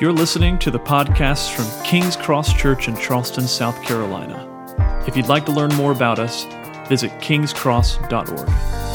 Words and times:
You're 0.00 0.12
listening 0.14 0.58
to 0.60 0.70
the 0.70 0.78
podcast 0.80 1.54
from 1.54 1.84
King's 1.84 2.16
Cross 2.16 2.54
Church 2.54 2.88
in 2.88 2.96
Charleston, 2.96 3.46
South 3.46 3.82
Carolina. 3.82 4.46
If 5.06 5.14
you'd 5.14 5.28
like 5.28 5.44
to 5.44 5.52
learn 5.52 5.74
more 5.74 5.92
about 5.92 6.18
us, 6.18 6.44
visit 6.88 7.10
kingscross.org. 7.20 8.89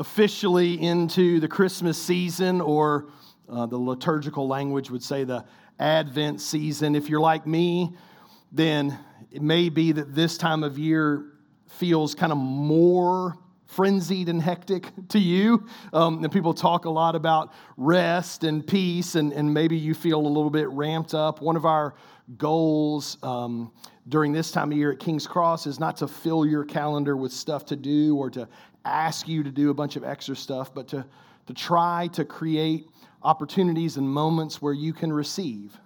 officially 0.00 0.80
into 0.80 1.40
the 1.40 1.46
Christmas 1.46 2.00
season, 2.00 2.62
or 2.62 3.10
uh, 3.50 3.66
the 3.66 3.76
liturgical 3.76 4.48
language 4.48 4.90
would 4.90 5.02
say 5.02 5.24
the 5.24 5.44
Advent 5.78 6.40
season. 6.40 6.96
If 6.96 7.10
you're 7.10 7.20
like 7.20 7.46
me, 7.46 7.94
then 8.50 8.98
it 9.30 9.42
may 9.42 9.68
be 9.68 9.92
that 9.92 10.14
this 10.14 10.38
time 10.38 10.64
of 10.64 10.78
year 10.78 11.26
feels 11.68 12.14
kind 12.14 12.32
of 12.32 12.38
more 12.38 13.36
frenzied 13.66 14.30
and 14.30 14.40
hectic 14.42 14.90
to 15.08 15.18
you. 15.18 15.66
Um, 15.92 16.24
and 16.24 16.32
people 16.32 16.54
talk 16.54 16.86
a 16.86 16.90
lot 16.90 17.14
about 17.14 17.52
rest 17.76 18.42
and 18.42 18.66
peace, 18.66 19.16
and, 19.16 19.34
and 19.34 19.52
maybe 19.52 19.76
you 19.76 19.92
feel 19.92 20.18
a 20.18 20.26
little 20.26 20.50
bit 20.50 20.68
ramped 20.70 21.12
up. 21.12 21.42
One 21.42 21.56
of 21.56 21.66
our 21.66 21.94
goals 22.38 23.18
um, 23.22 23.70
during 24.08 24.32
this 24.32 24.50
time 24.50 24.72
of 24.72 24.78
year 24.78 24.92
at 24.92 24.98
King's 24.98 25.26
Cross 25.26 25.66
is 25.66 25.78
not 25.78 25.96
to 25.98 26.08
fill 26.08 26.46
your 26.46 26.64
calendar 26.64 27.16
with 27.16 27.32
stuff 27.32 27.66
to 27.66 27.76
do 27.76 28.16
or 28.16 28.30
to 28.30 28.48
ask 28.84 29.28
you 29.28 29.42
to 29.42 29.50
do 29.50 29.70
a 29.70 29.74
bunch 29.74 29.96
of 29.96 30.04
extra 30.04 30.36
stuff, 30.36 30.72
but 30.74 30.88
to, 30.88 31.04
to 31.46 31.54
try 31.54 32.08
to 32.12 32.24
create 32.24 32.86
opportunities 33.22 33.96
and 33.96 34.08
moments 34.08 34.62
where 34.62 34.72
you 34.72 34.92
can 34.92 35.12
receive. 35.12 35.76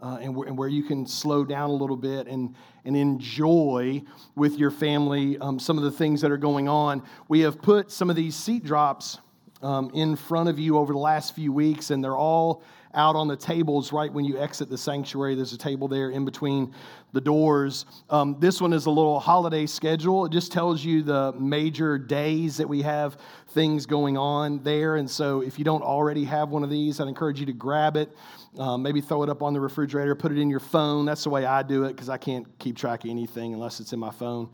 Uh, 0.00 0.18
and, 0.20 0.34
where, 0.34 0.48
and, 0.48 0.58
where, 0.58 0.68
you 0.68 0.82
can 0.82 1.06
slow 1.06 1.44
down 1.44 1.70
a 1.70 1.72
little 1.72 1.96
bit 1.96 2.26
and, 2.26 2.56
and 2.84 2.96
enjoy 2.96 4.02
with 4.34 4.58
your 4.58 4.72
family 4.72 5.38
um, 5.38 5.60
some 5.60 5.78
of 5.78 5.84
the 5.84 5.92
things 5.92 6.20
that 6.20 6.32
are 6.32 6.36
going 6.36 6.68
on. 6.68 7.00
We 7.28 7.38
have 7.40 7.62
put 7.62 7.88
some 7.88 8.10
of 8.10 8.16
these 8.16 8.34
seat 8.34 8.64
drops 8.64 9.18
um, 9.62 9.92
in 9.94 10.16
front 10.16 10.48
of 10.48 10.58
you 10.58 10.76
over 10.76 10.92
the 10.92 10.98
last 10.98 11.36
few 11.36 11.52
weeks, 11.52 11.90
and 11.90 12.02
they're 12.02 12.16
all 12.16 12.64
out 12.94 13.16
on 13.16 13.28
the 13.28 13.36
tables 13.36 13.92
right 13.92 14.12
when 14.12 14.24
you 14.24 14.38
exit 14.38 14.68
the 14.68 14.76
sanctuary. 14.76 15.34
There's 15.34 15.52
a 15.52 15.58
table 15.58 15.88
there 15.88 16.10
in 16.10 16.24
between 16.24 16.74
the 17.12 17.20
doors. 17.20 17.84
Um, 18.10 18.36
this 18.40 18.60
one 18.60 18.72
is 18.72 18.86
a 18.86 18.90
little 18.90 19.20
holiday 19.20 19.66
schedule. 19.66 20.24
It 20.24 20.32
just 20.32 20.52
tells 20.52 20.84
you 20.84 21.02
the 21.02 21.32
major 21.32 21.98
days 21.98 22.56
that 22.56 22.68
we 22.68 22.82
have 22.82 23.18
things 23.48 23.86
going 23.86 24.16
on 24.16 24.62
there. 24.62 24.96
And 24.96 25.10
so 25.10 25.42
if 25.42 25.58
you 25.58 25.64
don't 25.64 25.82
already 25.82 26.24
have 26.24 26.48
one 26.48 26.64
of 26.64 26.70
these, 26.70 27.00
I'd 27.00 27.08
encourage 27.08 27.38
you 27.38 27.46
to 27.46 27.52
grab 27.52 27.96
it. 27.96 28.10
Um, 28.58 28.82
maybe 28.82 29.00
throw 29.00 29.22
it 29.22 29.30
up 29.30 29.42
on 29.42 29.54
the 29.54 29.60
refrigerator, 29.60 30.14
put 30.14 30.30
it 30.30 30.38
in 30.38 30.50
your 30.50 30.60
phone. 30.60 31.06
That's 31.06 31.24
the 31.24 31.30
way 31.30 31.46
I 31.46 31.62
do 31.62 31.84
it 31.84 31.88
because 31.94 32.10
I 32.10 32.18
can't 32.18 32.46
keep 32.58 32.76
track 32.76 33.04
of 33.04 33.10
anything 33.10 33.54
unless 33.54 33.80
it's 33.80 33.94
in 33.94 33.98
my 33.98 34.10
phone. 34.10 34.50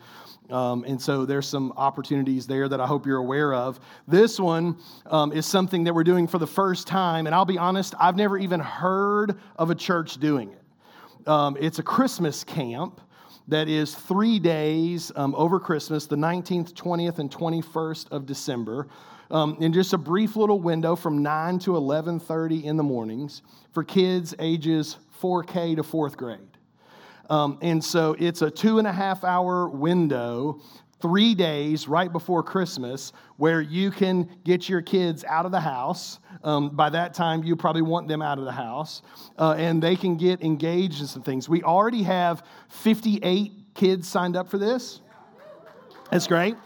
Um, 0.51 0.85
and 0.85 1.01
so 1.01 1.27
there's 1.27 1.49
some 1.49 1.73
opportunities 1.77 2.47
there 2.47 2.69
that 2.69 2.81
I 2.81 2.87
hope 2.87 3.07
you're 3.07 3.19
aware 3.19 3.53
of. 3.53 3.81
This 4.07 4.39
one 4.39 4.79
um, 5.07 5.33
is 5.33 5.47
something 5.47 5.85
that 5.85 5.95
we're 5.95 6.05
doing 6.05 6.27
for 6.27 6.39
the 6.39 6.47
first 6.47 6.87
time. 6.87 7.27
And 7.27 7.35
I'll 7.35 7.45
be 7.45 7.59
honest, 7.59 7.95
I've 7.99 8.17
never 8.17 8.39
even 8.39 8.61
heard 8.61 9.39
of 9.57 9.71
a 9.71 9.75
church 9.75 10.19
doing 10.19 10.51
it. 10.51 10.58
Um, 11.29 11.57
it's 11.61 11.79
a 11.79 11.83
Christmas 11.83 12.43
camp 12.43 13.01
that 13.49 13.69
is 13.69 13.95
three 13.95 14.39
days 14.39 15.13
um, 15.15 15.35
over 15.35 15.61
Christmas, 15.61 16.07
the 16.07 16.17
19th, 16.17 16.73
20th, 16.73 17.19
and 17.19 17.31
21st 17.31 18.11
of 18.11 18.25
December. 18.25 18.89
Um, 19.31 19.59
in 19.61 19.75
just 19.75 19.93
a 19.93 19.99
brief 19.99 20.37
little 20.37 20.59
window 20.59 20.97
from 20.97 21.23
9 21.23 21.59
to 21.61 21.73
11.30 21.73 22.65
in 22.65 22.79
the 22.79 22.83
mornings 22.83 23.43
for 23.73 23.85
kids 23.85 24.35
ages 24.39 24.97
4k 25.21 25.77
to 25.77 25.83
fourth 25.83 26.17
grade 26.17 26.49
um, 27.31 27.59
and 27.61 27.83
so 27.83 28.17
it's 28.19 28.43
a 28.43 28.51
two 28.51 28.79
and 28.79 28.87
a 28.87 28.93
half 28.93 29.25
hour 29.25 29.69
window, 29.69 30.61
three 31.01 31.35
days 31.35 31.89
right 31.89 32.13
before 32.13 32.43
Christmas, 32.43 33.13
where 33.37 33.61
you 33.61 33.91
can 33.91 34.29
get 34.45 34.69
your 34.69 34.83
kids 34.83 35.25
out 35.25 35.47
of 35.47 35.53
the 35.53 35.61
house. 35.61 36.19
Um, 36.43 36.71
by 36.71 36.91
that 36.91 37.15
time, 37.15 37.43
you 37.45 37.57
probably 37.57 37.83
want 37.83 38.09
them 38.09 38.23
out 38.23 38.39
of 38.39 38.45
the 38.45 38.53
house, 38.53 39.03
uh, 39.39 39.55
and 39.59 39.83
they 39.83 39.97
can 39.97 40.17
get 40.17 40.43
engaged 40.43 41.01
in 41.01 41.07
some 41.07 41.23
things. 41.23 41.49
We 41.49 41.63
already 41.63 42.03
have 42.03 42.43
58 42.69 43.53
kids 43.75 44.09
signed 44.09 44.37
up 44.37 44.49
for 44.49 44.59
this. 44.59 45.01
That's 46.11 46.27
great. 46.27 46.57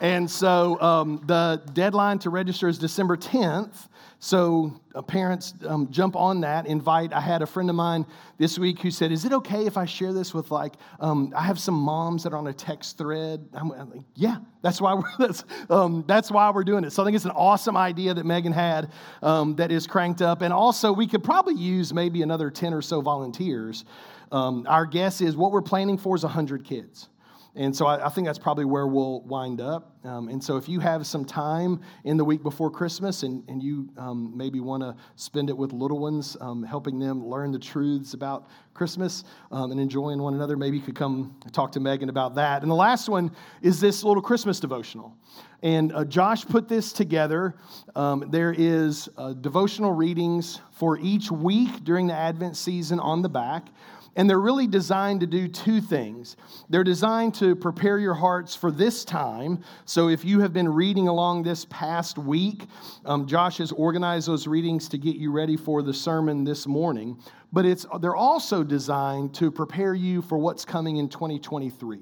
And 0.00 0.30
so 0.30 0.80
um, 0.80 1.22
the 1.26 1.62
deadline 1.72 2.18
to 2.20 2.30
register 2.30 2.68
is 2.68 2.78
December 2.78 3.16
10th. 3.16 3.88
So 4.24 4.80
uh, 4.94 5.02
parents, 5.02 5.52
um, 5.66 5.90
jump 5.90 6.16
on 6.16 6.40
that. 6.40 6.66
Invite. 6.66 7.12
I 7.12 7.20
had 7.20 7.42
a 7.42 7.46
friend 7.46 7.68
of 7.68 7.76
mine 7.76 8.06
this 8.38 8.58
week 8.58 8.80
who 8.80 8.90
said, 8.90 9.12
"Is 9.12 9.26
it 9.26 9.34
okay 9.34 9.66
if 9.66 9.76
I 9.76 9.84
share 9.84 10.14
this 10.14 10.32
with 10.32 10.50
like? 10.50 10.76
Um, 10.98 11.34
I 11.36 11.42
have 11.42 11.58
some 11.58 11.74
moms 11.74 12.22
that 12.22 12.32
are 12.32 12.38
on 12.38 12.46
a 12.46 12.52
text 12.54 12.96
thread." 12.96 13.46
I'm, 13.52 13.70
I'm 13.72 13.90
like, 13.90 14.00
"Yeah, 14.14 14.38
that's 14.62 14.80
why 14.80 14.94
we're 14.94 15.02
that's 15.18 15.44
um, 15.68 16.04
that's 16.06 16.30
why 16.30 16.50
we're 16.52 16.64
doing 16.64 16.84
it." 16.84 16.92
So 16.94 17.02
I 17.02 17.04
think 17.04 17.16
it's 17.16 17.26
an 17.26 17.32
awesome 17.32 17.76
idea 17.76 18.14
that 18.14 18.24
Megan 18.24 18.52
had 18.52 18.92
um, 19.22 19.56
that 19.56 19.70
is 19.70 19.86
cranked 19.86 20.22
up, 20.22 20.40
and 20.40 20.54
also 20.54 20.90
we 20.90 21.06
could 21.06 21.22
probably 21.22 21.56
use 21.56 21.92
maybe 21.92 22.22
another 22.22 22.50
ten 22.50 22.72
or 22.72 22.80
so 22.80 23.02
volunteers. 23.02 23.84
Um, 24.32 24.64
our 24.70 24.86
guess 24.86 25.20
is 25.20 25.36
what 25.36 25.52
we're 25.52 25.60
planning 25.60 25.98
for 25.98 26.16
is 26.16 26.22
hundred 26.22 26.64
kids. 26.64 27.10
And 27.56 27.74
so 27.74 27.86
I, 27.86 28.06
I, 28.06 28.08
think 28.08 28.26
that's 28.26 28.38
probably 28.38 28.64
where 28.64 28.86
we'll 28.88 29.20
wind 29.20 29.60
up. 29.60 29.92
Um, 30.04 30.28
and 30.28 30.42
so 30.42 30.56
if 30.56 30.68
you 30.68 30.80
have 30.80 31.06
some 31.06 31.24
time 31.24 31.80
in 32.02 32.16
the 32.16 32.24
week 32.24 32.42
before 32.42 32.68
Christmas 32.68 33.22
and, 33.22 33.44
and 33.48 33.62
you 33.62 33.88
um, 33.96 34.36
maybe 34.36 34.58
want 34.58 34.82
to 34.82 34.96
spend 35.14 35.50
it 35.50 35.56
with 35.56 35.72
little 35.72 36.00
ones, 36.00 36.36
um, 36.40 36.64
helping 36.64 36.98
them 36.98 37.24
learn 37.24 37.52
the 37.52 37.58
truths 37.58 38.12
about 38.12 38.48
Christmas 38.74 39.22
um, 39.52 39.70
and 39.70 39.80
enjoying 39.80 40.20
one 40.20 40.34
another, 40.34 40.56
maybe 40.56 40.78
you 40.78 40.82
could 40.82 40.96
come 40.96 41.36
talk 41.52 41.70
to 41.72 41.80
Megan 41.80 42.08
about 42.08 42.34
that. 42.34 42.62
And 42.62 42.70
the 42.70 42.76
last 42.76 43.08
one 43.08 43.30
is 43.62 43.80
this 43.80 44.02
little 44.02 44.22
Christmas 44.22 44.58
devotional. 44.58 45.16
And 45.62 45.92
uh, 45.92 46.04
Josh 46.04 46.44
put 46.44 46.68
this 46.68 46.92
together. 46.92 47.54
Um, 47.94 48.26
there 48.30 48.52
is 48.56 49.08
uh, 49.16 49.32
devotional 49.32 49.92
readings 49.92 50.60
for 50.72 50.98
each 50.98 51.30
week 51.30 51.84
during 51.84 52.08
the 52.08 52.14
Advent 52.14 52.56
season 52.56 52.98
on 52.98 53.22
the 53.22 53.28
back. 53.28 53.68
And 54.16 54.30
they're 54.30 54.40
really 54.40 54.66
designed 54.66 55.20
to 55.20 55.26
do 55.26 55.48
two 55.48 55.80
things. 55.80 56.36
They're 56.68 56.84
designed 56.84 57.34
to 57.36 57.56
prepare 57.56 57.98
your 57.98 58.14
hearts 58.14 58.54
for 58.54 58.70
this 58.70 59.04
time. 59.04 59.62
So 59.86 60.08
if 60.08 60.24
you 60.24 60.40
have 60.40 60.52
been 60.52 60.68
reading 60.68 61.08
along 61.08 61.42
this 61.42 61.66
past 61.68 62.16
week, 62.16 62.66
um, 63.04 63.26
Josh 63.26 63.58
has 63.58 63.72
organized 63.72 64.28
those 64.28 64.46
readings 64.46 64.88
to 64.90 64.98
get 64.98 65.16
you 65.16 65.32
ready 65.32 65.56
for 65.56 65.82
the 65.82 65.94
sermon 65.94 66.44
this 66.44 66.66
morning. 66.66 67.18
But 67.52 67.66
it's, 67.66 67.86
they're 68.00 68.16
also 68.16 68.62
designed 68.62 69.34
to 69.34 69.50
prepare 69.50 69.94
you 69.94 70.22
for 70.22 70.38
what's 70.38 70.64
coming 70.64 70.96
in 70.98 71.08
2023. 71.08 72.00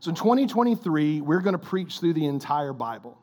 So 0.00 0.10
in 0.10 0.14
2023, 0.14 1.22
we're 1.22 1.40
going 1.40 1.52
to 1.52 1.58
preach 1.58 1.98
through 1.98 2.12
the 2.12 2.26
entire 2.26 2.72
Bible. 2.72 3.18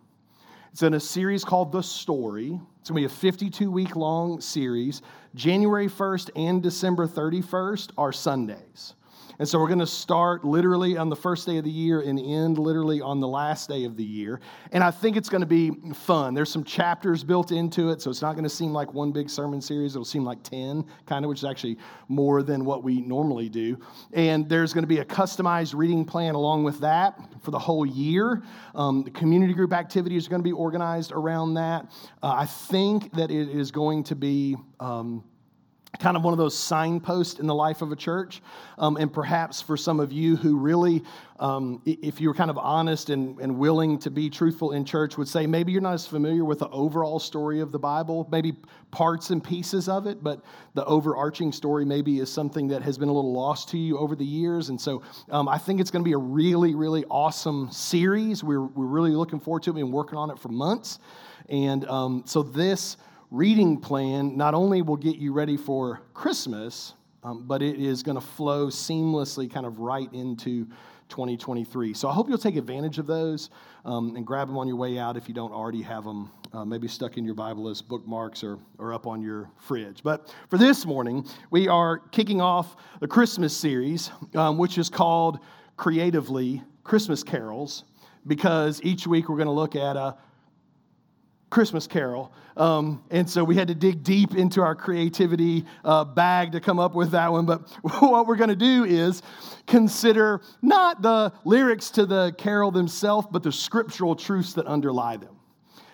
It's 0.76 0.84
in 0.84 0.96
a 0.96 1.00
series 1.00 1.46
called 1.46 1.72
The 1.72 1.82
Story. 1.82 2.60
It's 2.82 2.90
going 2.90 3.02
to 3.02 3.08
be 3.08 3.14
a 3.14 3.18
52 3.18 3.72
week 3.72 3.96
long 3.96 4.42
series. 4.42 5.02
January 5.34 5.88
1st 5.88 6.32
and 6.36 6.62
December 6.62 7.08
31st 7.08 7.92
are 7.98 8.12
Sundays. 8.12 8.94
And 9.40 9.48
so 9.48 9.60
we're 9.60 9.68
going 9.68 9.80
to 9.80 9.88
start 9.88 10.46
literally 10.46 10.98
on 10.98 11.10
the 11.10 11.16
first 11.16 11.46
day 11.46 11.58
of 11.58 11.64
the 11.64 11.72
year 11.72 12.02
and 12.02 12.20
end 12.20 12.58
literally 12.58 13.02
on 13.02 13.20
the 13.20 13.28
last 13.28 13.68
day 13.68 13.84
of 13.84 13.98
the 13.98 14.04
year. 14.04 14.40
And 14.72 14.84
I 14.84 14.92
think 14.92 15.18
it's 15.18 15.30
going 15.30 15.42
to 15.42 15.48
be 15.48 15.72
fun. 15.94 16.34
There's 16.34 16.52
some 16.52 16.64
chapters 16.64 17.24
built 17.24 17.52
into 17.52 17.90
it, 17.90 18.02
so 18.02 18.10
it's 18.10 18.22
not 18.22 18.34
going 18.34 18.44
to 18.44 18.50
seem 18.50 18.72
like 18.72 18.94
one 18.94 19.12
big 19.12 19.30
sermon 19.30 19.62
series. 19.62 19.96
It'll 19.96 20.06
seem 20.06 20.24
like 20.24 20.42
10, 20.44 20.86
kind 21.06 21.26
of, 21.26 21.30
which 21.30 21.40
is 21.40 21.46
actually 21.46 21.78
more 22.08 22.44
than 22.44 22.66
what 22.66 22.84
we 22.84 23.02
normally 23.02 23.50
do. 23.50 23.78
And 24.14 24.48
there's 24.48 24.74
going 24.74 24.84
to 24.84 24.88
be 24.88 25.00
a 25.00 25.06
customized 25.06 25.76
reading 25.76 26.06
plan 26.06 26.36
along 26.36 26.64
with 26.64 26.80
that 26.80 27.20
for 27.42 27.52
the 27.52 27.60
whole 27.60 27.86
year. 27.86 28.42
Um, 28.74 29.04
the 29.04 29.12
community 29.12 29.54
group 29.54 29.74
activities 29.74 30.28
are 30.28 30.30
going 30.30 30.42
to 30.42 30.48
be 30.48 30.54
organized 30.54 31.12
around 31.12 31.56
that. 31.56 31.92
Uh, 32.24 32.34
I 32.38 32.46
think 32.46 33.14
that 33.14 33.32
it 33.32 33.50
is 33.50 33.72
going 33.72 34.04
to 34.06 34.16
be. 34.16 34.56
Um, 34.80 35.24
kind 36.00 36.18
of 36.18 36.24
one 36.24 36.34
of 36.34 36.38
those 36.38 36.58
signposts 36.58 37.40
in 37.40 37.48
the 37.48 37.56
life 37.56 37.82
of 37.82 37.92
a 37.92 37.96
church. 37.96 38.42
Um, 38.78 38.98
and 38.98 39.12
perhaps 39.12 39.62
for 39.62 39.78
some 39.78 40.00
of 40.00 40.12
you 40.12 40.36
who 40.36 40.58
really, 40.58 41.04
um, 41.40 41.82
if 41.86 42.20
you're 42.20 42.34
kind 42.34 42.50
of 42.50 42.58
honest 42.58 43.10
and, 43.10 43.40
and 43.40 43.58
willing 43.58 44.00
to 44.00 44.10
be 44.10 44.30
truthful 44.30 44.74
in 44.74 44.86
church, 44.86 45.18
would 45.18 45.28
say 45.28 45.48
maybe 45.48 45.72
you're 45.72 45.82
not 45.82 45.94
as 45.94 46.08
familiar 46.08 46.44
with 46.44 46.60
the 46.60 46.70
overall 46.70 47.20
story 47.20 47.60
of 47.62 47.72
the 47.72 47.80
Bible, 47.80 48.28
maybe 48.32 48.54
parts 48.92 49.30
and 49.30 49.44
pieces 49.44 49.90
of 49.90 50.08
it, 50.08 50.24
but 50.24 50.42
the 50.74 50.86
overarching 50.86 51.52
story 51.52 51.86
maybe 51.86 52.20
is 52.20 52.32
something 52.32 52.68
that 52.68 52.82
has 52.82 52.98
been 52.98 53.10
a 53.10 53.14
little 53.14 53.34
lost 53.34 53.70
to 53.70 53.78
you 53.78 53.98
over 53.98 54.16
the 54.16 54.26
years. 54.26 54.70
And 54.70 54.80
so 54.80 55.02
um, 55.30 55.48
I 55.48 55.58
think 55.58 55.80
it's 55.80 55.92
going 55.92 56.04
to 56.04 56.08
be 56.08 56.14
a 56.14 56.18
really, 56.18 56.76
really 56.76 57.06
awesome 57.06 57.72
series. 57.72 58.44
We're, 58.44 58.64
we're 58.64 58.86
really 58.86 59.12
looking 59.12 59.40
forward 59.40 59.64
to 59.64 59.72
it. 59.72 59.74
We've 59.74 59.86
been 59.86 59.92
working 59.92 60.18
on 60.18 60.30
it 60.32 60.40
for 60.40 60.50
months. 60.50 61.00
And 61.50 61.86
um, 61.86 62.24
so 62.26 62.44
this 62.44 62.98
reading 63.36 63.78
plan 63.78 64.38
not 64.38 64.54
only 64.54 64.82
will 64.82 64.96
get 64.96 65.18
you 65.18 65.34
ready 65.34 65.58
for 65.58 66.00
Christmas, 66.14 66.94
um, 67.22 67.44
but 67.46 67.62
it 67.62 67.82
is 67.82 68.02
going 68.02 68.16
to 68.16 68.26
flow 68.26 68.68
seamlessly 68.68 69.52
kind 69.52 69.66
of 69.66 69.80
right 69.80 70.08
into 70.14 70.66
2023. 71.10 71.94
So 71.94 72.08
I 72.08 72.14
hope 72.14 72.30
you'll 72.30 72.38
take 72.38 72.56
advantage 72.56 72.98
of 72.98 73.08
those 73.08 73.50
um, 73.84 74.16
and 74.16 74.26
grab 74.26 74.48
them 74.48 74.58
on 74.58 74.70
your 74.70 74.78
way 74.78 74.98
out 74.98 75.18
if 75.18 75.28
you 75.28 75.34
don't 75.34 75.52
already 75.52 75.82
have 75.82 76.06
them 76.06 76.32
uh, 76.54 76.64
maybe 76.64 76.88
stuck 76.88 77.18
in 77.18 77.26
your 77.26 77.36
Bible 77.36 77.68
as 77.68 77.82
bookmarks 77.82 78.42
or, 78.42 78.58
or 78.78 78.94
up 78.94 79.06
on 79.06 79.22
your 79.22 79.50
fridge. 79.58 80.00
But 80.02 80.34
for 80.50 80.58
this 80.58 80.86
morning, 80.86 81.28
we 81.52 81.68
are 81.68 81.98
kicking 81.98 82.40
off 82.40 82.78
the 83.02 83.08
Christmas 83.08 83.56
series, 83.56 84.12
um, 84.36 84.58
which 84.58 84.78
is 84.78 84.90
called 84.90 85.40
Creatively 85.76 86.64
Christmas 86.86 87.22
Carols, 87.22 87.84
because 88.28 88.80
each 88.82 89.06
week 89.06 89.28
we're 89.28 89.36
going 89.36 89.48
to 89.48 89.52
look 89.52 89.76
at 89.76 89.98
a 89.98 90.16
Christmas 91.56 91.88
Carol. 91.88 92.34
Um, 92.58 93.02
and 93.12 93.30
so 93.30 93.42
we 93.42 93.56
had 93.56 93.70
to 93.70 93.76
dig 93.76 94.04
deep 94.04 94.36
into 94.36 94.62
our 94.62 94.76
creativity 94.76 95.64
uh, 95.86 96.04
bag 96.04 96.52
to 96.52 96.60
come 96.60 96.80
up 96.80 96.96
with 96.96 97.12
that 97.12 97.32
one. 97.32 97.46
But 97.46 97.70
what 98.02 98.28
we're 98.28 98.36
going 98.36 98.50
to 98.50 98.58
do 98.58 98.84
is 98.84 99.22
consider 99.66 100.42
not 100.62 101.02
the 101.02 101.32
lyrics 101.46 101.92
to 101.92 102.06
the 102.06 102.36
carol 102.38 102.72
themselves, 102.72 103.30
but 103.32 103.42
the 103.42 103.54
scriptural 103.54 104.18
truths 104.18 104.52
that 104.56 104.66
underlie 104.66 105.16
them. 105.16 105.34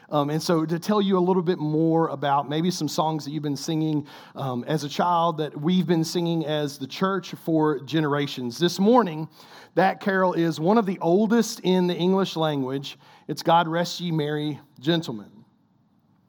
Um, 0.09 0.31
and 0.31 0.41
so, 0.41 0.65
to 0.65 0.79
tell 0.79 0.99
you 0.99 1.15
a 1.15 1.21
little 1.21 1.43
bit 1.43 1.59
more 1.59 2.07
about 2.07 2.49
maybe 2.49 2.71
some 2.71 2.87
songs 2.87 3.23
that 3.25 3.29
you've 3.29 3.43
been 3.43 3.55
singing 3.55 4.07
um, 4.33 4.63
as 4.63 4.83
a 4.83 4.89
child 4.89 5.37
that 5.37 5.55
we've 5.55 5.85
been 5.85 6.03
singing 6.03 6.43
as 6.43 6.79
the 6.79 6.87
church 6.87 7.35
for 7.45 7.81
generations. 7.81 8.57
This 8.57 8.79
morning, 8.79 9.29
that 9.75 9.99
carol 9.99 10.33
is 10.33 10.59
one 10.59 10.79
of 10.79 10.87
the 10.87 10.97
oldest 11.01 11.59
in 11.59 11.85
the 11.85 11.95
English 11.95 12.35
language. 12.35 12.97
It's 13.27 13.43
God 13.43 13.67
Rest 13.67 13.99
Ye 14.01 14.11
Merry 14.11 14.59
Gentlemen. 14.79 15.40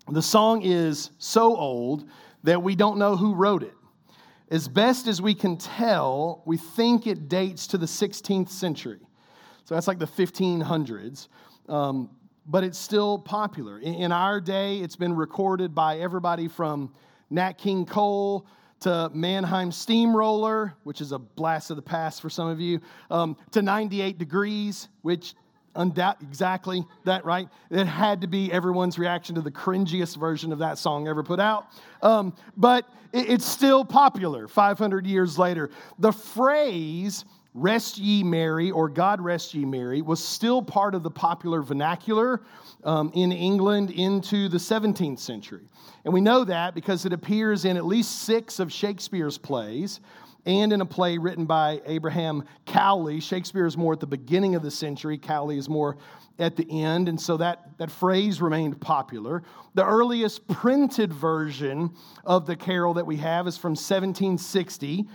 The 0.09 0.23
song 0.23 0.63
is 0.63 1.11
so 1.19 1.57
old 1.57 2.09
that 2.43 2.63
we 2.63 2.75
don't 2.75 2.99
know 2.99 3.17
who 3.17 3.35
wrote 3.35 3.63
it. 3.63 3.75
As 4.51 4.69
best 4.69 5.07
as 5.07 5.23
we 5.23 5.35
can 5.35 5.57
tell, 5.57 6.43
we 6.45 6.57
think 6.57 7.07
it 7.07 7.29
dates 7.29 7.67
to 7.69 7.79
the 7.79 7.87
16th 7.87 8.49
century. 8.49 9.01
So 9.65 9.75
that's 9.75 9.87
like 9.87 9.99
the 9.99 10.07
1500s. 10.07 11.29
Um, 11.69 12.11
but 12.47 12.65
it's 12.65 12.79
still 12.79 13.19
popular. 13.19 13.79
In, 13.79 13.95
in, 13.95 14.13
our 14.13 14.41
day, 14.41 14.79
it's 14.79 14.97
been 14.97 15.15
recorded 15.15 15.75
by 15.75 16.01
everybody 16.01 16.49
from 16.49 16.93
Nat 17.31 17.53
King 17.53 17.87
Cole 17.87 18.47
to 18.81 19.11
Mannheim 19.15 19.71
Steamroller, 19.71 20.75
which 20.83 21.01
is 21.01 21.13
a 21.13 21.19
blast 21.19 21.71
of 21.71 21.77
the 21.77 21.83
past 21.83 22.21
for 22.21 22.29
some 22.29 22.49
of 22.49 22.61
you, 22.61 22.81
um, 23.11 23.37
to 23.53 23.63
98 23.63 24.19
Degrees, 24.19 24.89
which 25.03 25.35
Undoubt, 25.75 26.23
exactly 26.23 26.85
that, 27.05 27.25
right? 27.25 27.49
It 27.71 27.87
had 27.87 28.21
to 28.21 28.27
be 28.27 28.53
everyone's 28.53 28.99
reaction 28.99 29.35
to 29.37 29.41
the 29.41 29.51
cringiest 29.51 30.19
version 30.19 30.53
of 30.53 30.59
that 30.59 30.79
song 30.79 31.09
ever 31.09 31.23
put 31.23 31.41
out. 31.41 31.69
Um, 32.03 32.35
but 32.57 32.87
it, 33.13 33.31
it's 33.31 33.47
still 33.47 33.85
popular 33.85 34.49
500 34.49 35.07
years 35.07 35.39
later. 35.39 35.71
The 35.99 36.13
phrase, 36.13 37.25
rest 37.55 37.97
ye 37.97 38.23
merry, 38.23 38.71
or 38.71 38.89
God 38.89 39.21
rest 39.21 39.55
ye 39.55 39.65
merry, 39.65 40.03
was 40.03 40.23
still 40.23 40.63
part 40.63 40.95
of 40.95 41.03
the 41.03 41.11
popular 41.11 41.63
vernacular 41.63 42.43
um, 42.85 43.11
in 43.15 43.33
England 43.33 43.91
into 43.91 44.49
the 44.49 44.59
17th 44.59 45.19
century. 45.19 45.63
And 46.05 46.13
we 46.13 46.21
know 46.21 46.45
that 46.45 46.75
because 46.75 47.07
it 47.07 47.13
appears 47.13 47.65
in 47.65 47.77
at 47.77 47.87
least 47.87 48.23
six 48.23 48.59
of 48.59 48.73
Shakespeare's 48.73 49.39
plays 49.39 50.01
and 50.45 50.73
in 50.73 50.81
a 50.81 50.87
play 50.87 51.19
written 51.19 51.45
by 51.45 51.81
Abraham 51.87 52.45
Cowley. 52.67 53.21
Shakespeare 53.21 53.67
is 53.67 53.77
more 53.77 53.93
at 53.93 54.01
the 54.01 54.07
beginning 54.07 54.55
of 54.55 54.63
the 54.63 54.71
century, 54.71 55.19
Cowley 55.19 55.59
is 55.59 55.69
more 55.69 55.97
at 56.39 56.57
the 56.57 56.83
end, 56.83 57.09
and 57.09 57.21
so 57.21 57.37
that, 57.37 57.71
that 57.79 57.91
phrase 57.91 58.41
remained 58.41 58.81
popular. 58.81 59.43
The 59.75 59.85
earliest 59.85 60.47
printed 60.49 61.13
version 61.13 61.95
of 62.25 62.47
the 62.47 62.57
carol 62.57 62.95
that 62.95 63.07
we 63.07 63.17
have 63.19 63.47
is 63.47 63.57
from 63.57 63.73
1760. 63.73 65.07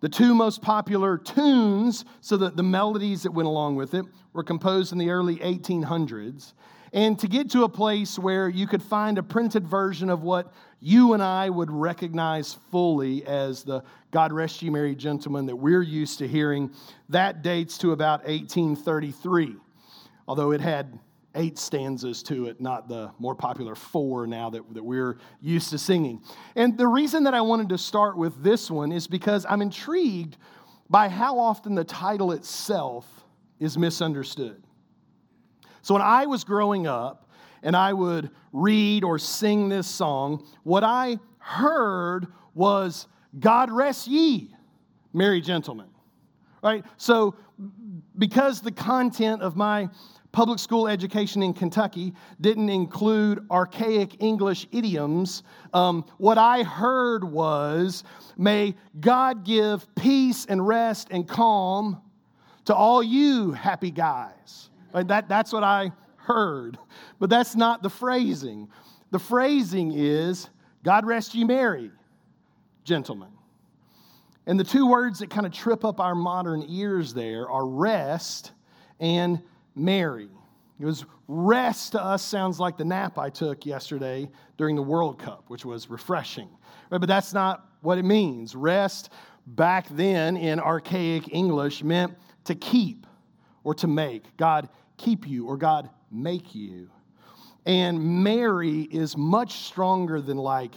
The 0.00 0.08
two 0.08 0.34
most 0.34 0.62
popular 0.62 1.18
tunes, 1.18 2.04
so 2.20 2.36
that 2.36 2.56
the 2.56 2.62
melodies 2.62 3.24
that 3.24 3.32
went 3.32 3.48
along 3.48 3.76
with 3.76 3.94
it, 3.94 4.04
were 4.32 4.44
composed 4.44 4.92
in 4.92 4.98
the 4.98 5.10
early 5.10 5.36
1800s. 5.36 6.52
And 6.92 7.18
to 7.18 7.28
get 7.28 7.50
to 7.50 7.64
a 7.64 7.68
place 7.68 8.18
where 8.18 8.48
you 8.48 8.66
could 8.66 8.82
find 8.82 9.18
a 9.18 9.22
printed 9.22 9.66
version 9.66 10.10
of 10.10 10.22
what 10.22 10.52
you 10.80 11.12
and 11.12 11.22
I 11.22 11.50
would 11.50 11.70
recognize 11.70 12.54
fully 12.70 13.26
as 13.26 13.62
the 13.62 13.82
God 14.10 14.32
rest 14.32 14.62
you, 14.62 14.70
merry 14.70 14.94
gentlemen, 14.94 15.46
that 15.46 15.56
we're 15.56 15.82
used 15.82 16.18
to 16.18 16.28
hearing, 16.28 16.70
that 17.08 17.42
dates 17.42 17.78
to 17.78 17.92
about 17.92 18.20
1833, 18.24 19.56
although 20.26 20.52
it 20.52 20.60
had 20.60 20.98
eight 21.34 21.58
stanzas 21.58 22.22
to 22.24 22.46
it, 22.46 22.60
not 22.60 22.88
the 22.88 23.10
more 23.18 23.34
popular 23.34 23.74
four 23.74 24.26
now 24.26 24.50
that, 24.50 24.62
that 24.74 24.82
we're 24.82 25.18
used 25.40 25.70
to 25.70 25.78
singing. 25.78 26.22
And 26.56 26.76
the 26.76 26.86
reason 26.86 27.24
that 27.24 27.34
I 27.34 27.40
wanted 27.40 27.68
to 27.70 27.78
start 27.78 28.16
with 28.16 28.42
this 28.42 28.70
one 28.70 28.92
is 28.92 29.06
because 29.06 29.44
I'm 29.48 29.62
intrigued 29.62 30.36
by 30.88 31.08
how 31.08 31.38
often 31.38 31.74
the 31.74 31.84
title 31.84 32.32
itself 32.32 33.06
is 33.60 33.76
misunderstood. 33.76 34.62
So 35.82 35.94
when 35.94 36.02
I 36.02 36.26
was 36.26 36.44
growing 36.44 36.86
up, 36.86 37.28
and 37.62 37.76
I 37.76 37.92
would 37.92 38.30
read 38.52 39.04
or 39.04 39.18
sing 39.18 39.68
this 39.68 39.86
song, 39.86 40.46
what 40.62 40.84
I 40.84 41.18
heard 41.38 42.28
was, 42.54 43.06
God 43.38 43.70
rest 43.70 44.06
ye, 44.06 44.54
merry 45.12 45.40
gentlemen. 45.40 45.86
Right? 46.62 46.84
So, 46.96 47.36
because 48.16 48.60
the 48.60 48.72
content 48.72 49.42
of 49.42 49.56
my 49.56 49.88
public 50.32 50.58
school 50.58 50.88
education 50.88 51.42
in 51.42 51.52
Kentucky 51.52 52.14
didn't 52.40 52.68
include 52.68 53.46
archaic 53.50 54.22
English 54.22 54.66
idioms, 54.72 55.42
um, 55.72 56.04
what 56.18 56.36
I 56.36 56.62
heard 56.62 57.24
was, 57.24 58.04
May 58.36 58.76
God 59.00 59.44
give 59.44 59.92
peace 59.96 60.46
and 60.46 60.64
rest 60.66 61.08
and 61.10 61.26
calm 61.26 62.00
to 62.66 62.74
all 62.74 63.02
you 63.02 63.52
happy 63.52 63.90
guys. 63.90 64.70
That, 64.92 65.28
that's 65.28 65.52
what 65.52 65.64
I 65.64 65.92
heard. 66.16 66.78
But 67.18 67.30
that's 67.30 67.56
not 67.56 67.82
the 67.82 67.90
phrasing. 67.90 68.68
The 69.10 69.18
phrasing 69.18 69.92
is, 69.92 70.48
God 70.84 71.06
rest 71.06 71.34
ye 71.34 71.44
merry, 71.44 71.90
gentlemen. 72.84 73.30
And 74.46 74.58
the 74.58 74.64
two 74.64 74.86
words 74.86 75.18
that 75.18 75.30
kind 75.30 75.46
of 75.46 75.52
trip 75.52 75.84
up 75.84 76.00
our 76.00 76.14
modern 76.14 76.64
ears 76.68 77.12
there 77.12 77.50
are 77.50 77.66
rest 77.66 78.52
and 78.98 79.42
merry. 79.74 80.30
Because 80.78 81.04
rest 81.26 81.92
to 81.92 82.02
us 82.02 82.22
sounds 82.22 82.60
like 82.60 82.76
the 82.78 82.84
nap 82.84 83.18
I 83.18 83.30
took 83.30 83.66
yesterday 83.66 84.30
during 84.56 84.76
the 84.76 84.82
World 84.82 85.18
Cup, 85.18 85.44
which 85.48 85.64
was 85.64 85.90
refreshing. 85.90 86.48
Right? 86.90 86.98
But 86.98 87.08
that's 87.08 87.34
not 87.34 87.68
what 87.82 87.98
it 87.98 88.04
means. 88.04 88.54
Rest 88.54 89.10
back 89.48 89.88
then 89.90 90.36
in 90.36 90.60
archaic 90.60 91.32
English 91.34 91.82
meant 91.82 92.14
to 92.44 92.54
keep 92.54 93.06
or 93.64 93.74
to 93.74 93.86
make. 93.86 94.36
God 94.36 94.68
keep 94.96 95.26
you 95.26 95.46
or 95.46 95.56
God 95.56 95.90
make 96.10 96.54
you. 96.54 96.90
And 97.66 98.22
merry 98.24 98.82
is 98.82 99.16
much 99.16 99.64
stronger 99.64 100.20
than 100.20 100.36
like 100.36 100.72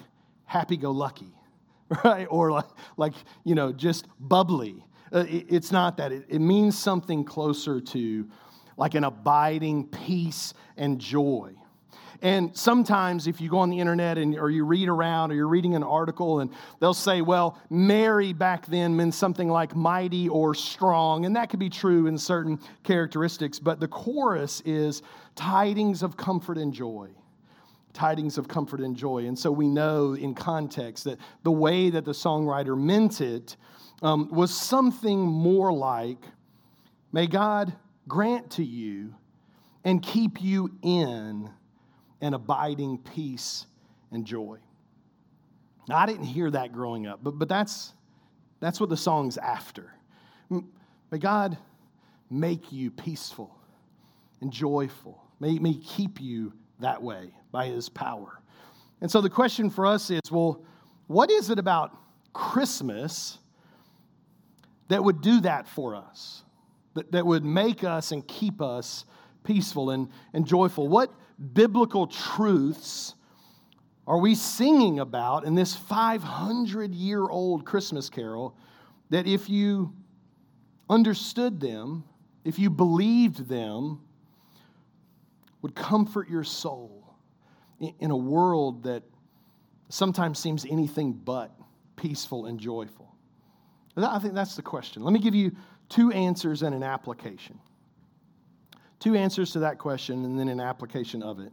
happy 0.46 0.78
go 0.78 0.92
lucky, 0.92 1.34
right? 2.04 2.28
Or 2.30 2.52
like, 2.52 2.66
like, 2.98 3.14
you 3.44 3.56
know, 3.56 3.72
just 3.72 4.06
bubbly. 4.20 4.86
Uh, 5.14 5.26
it, 5.28 5.46
it's 5.50 5.72
not 5.72 5.98
that. 5.98 6.12
It 6.12 6.40
means 6.40 6.78
something 6.78 7.24
closer 7.24 7.80
to 7.80 8.28
like 8.78 8.96
an 8.96 9.04
abiding 9.04 9.88
peace 9.88 10.54
and 10.78 11.00
joy. 11.00 11.54
And 12.24 12.56
sometimes, 12.56 13.26
if 13.26 13.42
you 13.42 13.50
go 13.50 13.58
on 13.58 13.72
the 13.72 13.80
internet 13.80 14.20
and, 14.20 14.38
or 14.38 14.52
you 14.52 14.64
read 14.64 14.88
around 14.88 15.32
or 15.32 15.36
you're 15.36 15.48
reading 15.48 15.74
an 15.74 15.82
article, 15.82 16.42
and 16.42 16.52
they'll 16.80 16.94
say, 16.94 17.22
well, 17.22 17.58
merry 17.72 18.32
back 18.32 18.68
then 18.68 18.96
meant 18.96 19.16
something 19.16 19.50
like 19.50 19.76
mighty 19.76 20.30
or 20.30 20.54
strong. 20.54 21.26
And 21.26 21.36
that 21.36 21.50
could 21.50 21.60
be 21.60 21.70
true 21.70 22.06
in 22.06 22.20
certain 22.20 22.60
characteristics. 22.84 23.58
But 23.58 23.80
the 23.80 23.88
chorus 23.88 24.62
is 24.66 25.02
tidings 25.36 26.04
of 26.04 26.16
comfort 26.16 26.60
and 26.60 26.72
joy. 26.72 27.10
Tidings 27.94 28.38
of 28.38 28.48
comfort 28.48 28.82
and 28.82 28.96
joy. 28.96 29.26
And 29.26 29.38
so 29.38 29.52
we 29.52 29.68
know 29.68 30.14
in 30.14 30.36
context 30.36 31.06
that 31.06 31.18
the 31.42 31.52
way 31.52 31.90
that 31.90 32.06
the 32.06 32.12
songwriter 32.12 32.80
meant 32.80 33.20
it 33.20 33.58
um, 34.04 34.30
was 34.32 34.56
something 34.56 35.20
more 35.20 35.74
like, 35.74 36.24
may 37.12 37.26
God 37.26 37.74
grant 38.08 38.52
to 38.52 38.64
you 38.64 39.16
and 39.84 40.04
keep 40.04 40.40
you 40.40 40.70
in 40.84 41.50
and 42.22 42.36
abiding 42.36 43.00
peace 43.00 43.66
and 44.12 44.26
joy. 44.26 44.58
Now, 45.90 45.98
I 45.98 46.06
didn't 46.06 46.26
hear 46.26 46.50
that 46.52 46.72
growing 46.72 47.08
up, 47.08 47.20
but, 47.24 47.40
but 47.40 47.50
that's, 47.50 47.94
that's 48.60 48.80
what 48.80 48.90
the 48.90 48.98
song's 48.98 49.38
after. 49.38 49.92
May 50.50 51.18
God 51.20 51.58
make 52.30 52.72
you 52.72 52.92
peaceful 52.92 53.56
and 54.40 54.52
joyful. 54.52 55.22
May, 55.40 55.60
may 55.60 55.74
keep 55.74 56.22
you 56.22 56.54
that 56.80 57.02
way 57.02 57.32
by 57.52 57.68
his 57.68 57.90
power. 57.90 58.42
And 59.02 59.10
so 59.10 59.22
the 59.22 59.30
question 59.30 59.70
for 59.70 59.86
us 59.86 60.10
is 60.10 60.22
well, 60.32 60.64
what 61.08 61.32
is 61.32 61.50
it 61.50 61.60
about 61.60 61.98
Christmas 62.34 63.40
that 64.88 65.04
would 65.04 65.22
do 65.22 65.42
that 65.42 65.68
for 65.68 65.96
us? 65.96 66.44
That, 66.94 67.12
that 67.12 67.26
would 67.26 67.44
make 67.44 67.84
us 67.84 68.12
and 68.12 68.26
keep 68.28 68.62
us 68.62 69.06
peaceful 69.44 69.90
and, 69.90 70.10
and 70.34 70.46
joyful? 70.46 70.88
What, 70.88 71.12
biblical 71.54 72.08
truths 72.08 73.16
are 74.08 74.18
we 74.18 74.36
singing 74.36 75.00
about 75.00 75.46
in 75.46 75.56
this 75.56 75.76
500 75.76 76.94
year 76.94 77.22
old 77.22 77.66
Christmas 77.66 78.10
carol 78.10 78.56
that 79.10 79.28
if 79.28 79.50
you 79.50 79.94
understood 80.90 81.60
them, 81.60 82.04
if 82.44 82.60
you 82.60 82.70
believed 82.70 83.48
them, 83.48 84.02
would 85.62 85.76
comfort 85.76 86.30
your 86.30 86.44
soul 86.44 87.16
in 88.00 88.12
a 88.12 88.18
world 88.18 88.84
that 88.84 89.04
sometimes 89.90 90.40
seems 90.40 90.66
anything 90.66 91.14
but 91.14 91.52
peaceful 91.96 92.48
and 92.48 92.60
joyful? 92.60 93.16
I 93.96 94.20
think 94.20 94.34
that's 94.34 94.56
the 94.56 94.62
question. 94.62 95.04
Let 95.04 95.14
me 95.14 95.20
give 95.20 95.36
you 95.36 95.56
two 95.90 96.12
answers 96.12 96.64
and 96.64 96.74
an 96.74 96.84
application. 96.84 97.60
Two 99.02 99.16
answers 99.16 99.52
to 99.54 99.60
that 99.60 99.80
question 99.80 100.24
and 100.24 100.40
then 100.40 100.48
an 100.48 100.62
application 100.62 101.24
of 101.24 101.40
it. 101.40 101.52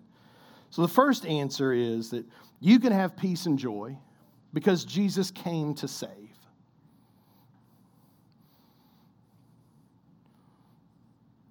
So 0.71 0.83
the 0.83 0.89
first 0.89 1.25
answer 1.25 1.73
is 1.73 2.11
that 2.11 2.27
you 2.61 2.79
can 2.79 2.93
have 2.93 3.17
peace 3.17 3.47
and 3.47 3.59
joy 3.59 3.97
because 4.53 4.85
Jesus 4.85 5.31
came 5.31 5.75
to 5.77 5.89
save. 5.89 6.11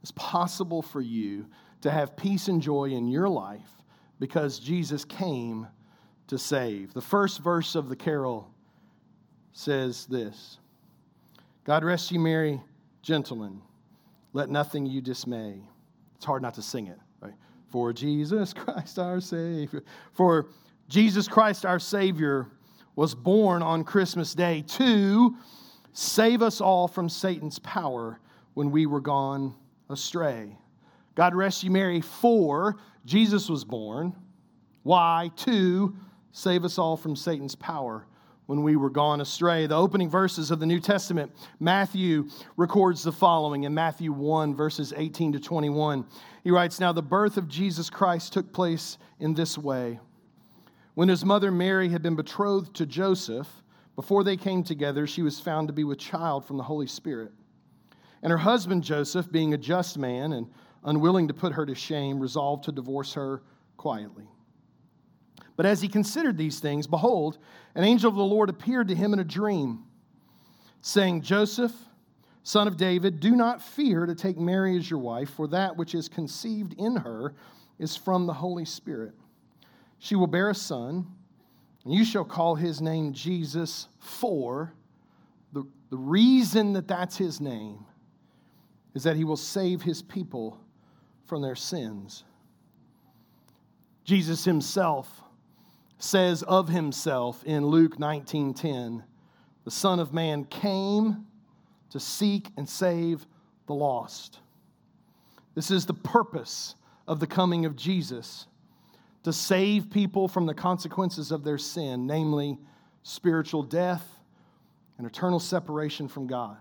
It's 0.03 0.11
possible 0.11 0.83
for 0.83 1.01
you 1.01 1.47
to 1.81 1.89
have 1.89 2.15
peace 2.15 2.47
and 2.47 2.61
joy 2.61 2.91
in 2.91 3.07
your 3.07 3.27
life 3.27 3.81
because 4.19 4.59
Jesus 4.59 5.03
came 5.03 5.67
to 6.27 6.37
save. 6.37 6.93
The 6.93 7.01
first 7.01 7.39
verse 7.41 7.73
of 7.73 7.89
the 7.89 7.95
carol 7.95 8.51
says 9.51 10.05
this 10.05 10.59
God 11.63 11.83
rest 11.83 12.11
you, 12.11 12.19
merry 12.19 12.61
gentlemen, 13.01 13.61
let 14.33 14.49
nothing 14.49 14.85
you 14.85 15.01
dismay. 15.01 15.63
It's 16.17 16.25
hard 16.25 16.41
not 16.41 16.55
to 16.55 16.61
sing 16.61 16.87
it, 16.87 16.99
right? 17.21 17.33
For 17.69 17.93
Jesus 17.93 18.53
Christ 18.53 18.99
our 18.99 19.21
Savior. 19.21 19.83
For 20.13 20.47
Jesus 20.89 21.27
Christ 21.27 21.65
our 21.65 21.79
Savior 21.79 22.47
was 22.95 23.13
born 23.13 23.61
on 23.61 23.83
Christmas 23.83 24.33
Day 24.33 24.63
to 24.63 25.35
save 25.93 26.41
us 26.41 26.59
all 26.59 26.87
from 26.87 27.07
Satan's 27.07 27.59
power 27.59 28.19
when 28.55 28.71
we 28.71 28.87
were 28.87 29.01
gone 29.01 29.55
astray. 29.89 30.57
God 31.13 31.35
rest 31.35 31.63
you, 31.63 31.71
merry, 31.71 32.01
for 32.01 32.77
Jesus 33.05 33.49
was 33.49 33.63
born. 33.63 34.15
Why? 34.83 35.31
To 35.37 35.95
save 36.31 36.65
us 36.65 36.79
all 36.79 36.97
from 36.97 37.15
Satan's 37.15 37.55
power 37.55 38.05
when 38.47 38.63
we 38.63 38.75
were 38.75 38.89
gone 38.89 39.21
astray. 39.21 39.67
The 39.67 39.75
opening 39.75 40.09
verses 40.09 40.49
of 40.49 40.59
the 40.59 40.65
New 40.65 40.79
Testament, 40.79 41.31
Matthew 41.59 42.29
records 42.55 43.03
the 43.03 43.11
following 43.11 43.63
in 43.63 43.73
Matthew 43.73 44.11
1, 44.11 44.55
verses 44.55 44.93
18 44.95 45.33
to 45.33 45.39
21. 45.39 46.05
He 46.43 46.49
writes 46.49 46.79
Now 46.79 46.91
the 46.91 47.03
birth 47.03 47.37
of 47.37 47.47
Jesus 47.47 47.89
Christ 47.89 48.33
took 48.33 48.51
place 48.51 48.97
in 49.19 49.33
this 49.33 49.57
way. 49.57 49.99
When 50.95 51.09
his 51.09 51.23
mother 51.23 51.51
Mary 51.51 51.89
had 51.89 52.01
been 52.01 52.15
betrothed 52.15 52.73
to 52.77 52.85
Joseph, 52.85 53.47
before 53.95 54.23
they 54.23 54.37
came 54.37 54.63
together, 54.63 55.05
she 55.05 55.21
was 55.21 55.39
found 55.39 55.67
to 55.67 55.73
be 55.73 55.83
with 55.83 55.99
child 55.99 56.45
from 56.45 56.57
the 56.57 56.63
Holy 56.63 56.87
Spirit. 56.87 57.31
And 58.23 58.31
her 58.31 58.37
husband 58.37 58.83
Joseph, 58.83 59.31
being 59.31 59.53
a 59.53 59.57
just 59.57 59.97
man 59.97 60.33
and 60.33 60.47
unwilling 60.83 61.27
to 61.27 61.33
put 61.33 61.53
her 61.53 61.65
to 61.65 61.75
shame, 61.75 62.19
resolved 62.19 62.63
to 62.63 62.71
divorce 62.71 63.13
her 63.13 63.43
quietly. 63.75 64.27
But 65.57 65.65
as 65.65 65.81
he 65.81 65.89
considered 65.89 66.37
these 66.37 66.59
things, 66.59 66.87
behold, 66.87 67.39
an 67.75 67.83
angel 67.83 68.09
of 68.09 68.15
the 68.15 68.23
Lord 68.23 68.49
appeared 68.49 68.87
to 68.87 68.95
him 68.95 69.11
in 69.11 69.19
a 69.19 69.25
dream, 69.25 69.83
saying, 70.81 71.23
Joseph, 71.23 71.73
son 72.43 72.67
of 72.67 72.77
David, 72.77 73.19
do 73.19 73.35
not 73.35 73.61
fear 73.61 74.05
to 74.05 74.15
take 74.15 74.37
Mary 74.37 74.77
as 74.77 74.89
your 74.89 74.99
wife, 74.99 75.31
for 75.31 75.47
that 75.47 75.75
which 75.75 75.95
is 75.95 76.07
conceived 76.07 76.73
in 76.77 76.95
her 76.95 77.33
is 77.79 77.97
from 77.97 78.27
the 78.27 78.33
Holy 78.33 78.65
Spirit. 78.65 79.13
She 79.97 80.15
will 80.15 80.27
bear 80.27 80.51
a 80.51 80.55
son, 80.55 81.07
and 81.83 81.93
you 81.93 82.05
shall 82.05 82.23
call 82.23 82.53
his 82.53 82.79
name 82.79 83.11
Jesus, 83.11 83.87
for 83.99 84.73
the, 85.53 85.63
the 85.89 85.97
reason 85.97 86.73
that 86.73 86.87
that's 86.87 87.17
his 87.17 87.41
name 87.41 87.83
is 88.93 89.03
that 89.03 89.15
he 89.15 89.23
will 89.23 89.37
save 89.37 89.81
his 89.81 90.03
people 90.03 90.59
from 91.25 91.41
their 91.41 91.55
sins. 91.55 92.23
Jesus 94.03 94.45
himself 94.45 95.23
says 95.99 96.43
of 96.43 96.69
himself 96.69 97.43
in 97.43 97.65
Luke 97.65 97.99
19:10, 97.99 99.03
the 99.63 99.71
Son 99.71 99.99
of 99.99 100.13
Man 100.13 100.45
came 100.45 101.27
to 101.89 101.99
seek 101.99 102.51
and 102.57 102.67
save 102.67 103.25
the 103.65 103.73
lost. 103.73 104.39
This 105.55 105.71
is 105.71 105.85
the 105.85 105.93
purpose 105.93 106.75
of 107.07 107.19
the 107.19 107.27
coming 107.27 107.65
of 107.65 107.75
Jesus 107.75 108.47
to 109.23 109.33
save 109.33 109.89
people 109.89 110.27
from 110.27 110.45
the 110.45 110.53
consequences 110.53 111.31
of 111.31 111.43
their 111.43 111.57
sin, 111.57 112.05
namely 112.05 112.59
spiritual 113.03 113.63
death 113.63 114.19
and 114.97 115.07
eternal 115.07 115.39
separation 115.39 116.07
from 116.07 116.27
God. 116.27 116.57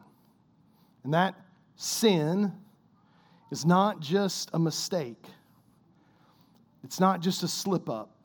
And 1.05 1.14
that 1.14 1.35
sin 1.76 2.52
is 3.50 3.64
not 3.64 4.00
just 4.00 4.50
a 4.52 4.59
mistake, 4.59 5.26
it's 6.83 6.99
not 6.99 7.21
just 7.21 7.43
a 7.43 7.49
slip 7.49 7.88
up. 7.88 8.16